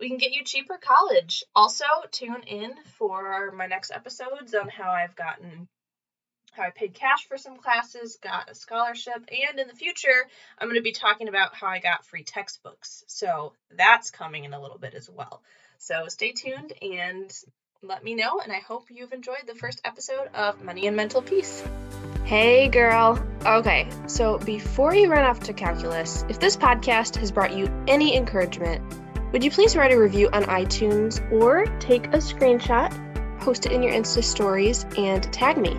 we 0.00 0.08
can 0.08 0.18
get 0.18 0.32
you 0.32 0.42
cheaper 0.44 0.78
college. 0.80 1.44
Also, 1.54 1.84
tune 2.10 2.42
in 2.46 2.74
for 2.98 3.52
my 3.52 3.66
next 3.66 3.92
episodes 3.92 4.54
on 4.54 4.68
how 4.68 4.90
I've 4.90 5.14
gotten 5.14 5.68
how 6.56 6.62
I 6.62 6.70
paid 6.70 6.94
cash 6.94 7.26
for 7.26 7.36
some 7.36 7.56
classes, 7.56 8.18
got 8.22 8.50
a 8.50 8.54
scholarship, 8.54 9.28
and 9.28 9.58
in 9.58 9.68
the 9.68 9.74
future, 9.74 10.28
I'm 10.58 10.68
going 10.68 10.78
to 10.78 10.82
be 10.82 10.92
talking 10.92 11.28
about 11.28 11.54
how 11.54 11.66
I 11.66 11.80
got 11.80 12.06
free 12.06 12.22
textbooks. 12.22 13.04
So 13.06 13.52
that's 13.70 14.10
coming 14.10 14.44
in 14.44 14.54
a 14.54 14.60
little 14.60 14.78
bit 14.78 14.94
as 14.94 15.10
well. 15.10 15.42
So 15.78 16.06
stay 16.08 16.32
tuned 16.32 16.72
and 16.80 17.32
let 17.82 18.02
me 18.02 18.14
know, 18.14 18.40
and 18.40 18.52
I 18.52 18.60
hope 18.60 18.86
you've 18.90 19.12
enjoyed 19.12 19.46
the 19.46 19.54
first 19.54 19.80
episode 19.84 20.28
of 20.34 20.62
Money 20.62 20.86
and 20.86 20.96
Mental 20.96 21.20
Peace. 21.20 21.62
Hey, 22.24 22.68
girl. 22.68 23.22
Okay, 23.44 23.88
so 24.06 24.38
before 24.38 24.94
you 24.94 25.08
run 25.08 25.24
off 25.24 25.40
to 25.40 25.52
calculus, 25.52 26.24
if 26.28 26.40
this 26.40 26.56
podcast 26.56 27.16
has 27.16 27.30
brought 27.30 27.54
you 27.54 27.68
any 27.86 28.16
encouragement, 28.16 28.82
would 29.32 29.44
you 29.44 29.50
please 29.50 29.76
write 29.76 29.92
a 29.92 29.98
review 30.00 30.30
on 30.32 30.44
iTunes 30.44 31.20
or 31.30 31.66
take 31.80 32.06
a 32.06 32.18
screenshot, 32.18 32.90
post 33.40 33.66
it 33.66 33.72
in 33.72 33.82
your 33.82 33.92
Insta 33.92 34.24
stories, 34.24 34.86
and 34.96 35.30
tag 35.34 35.58
me? 35.58 35.78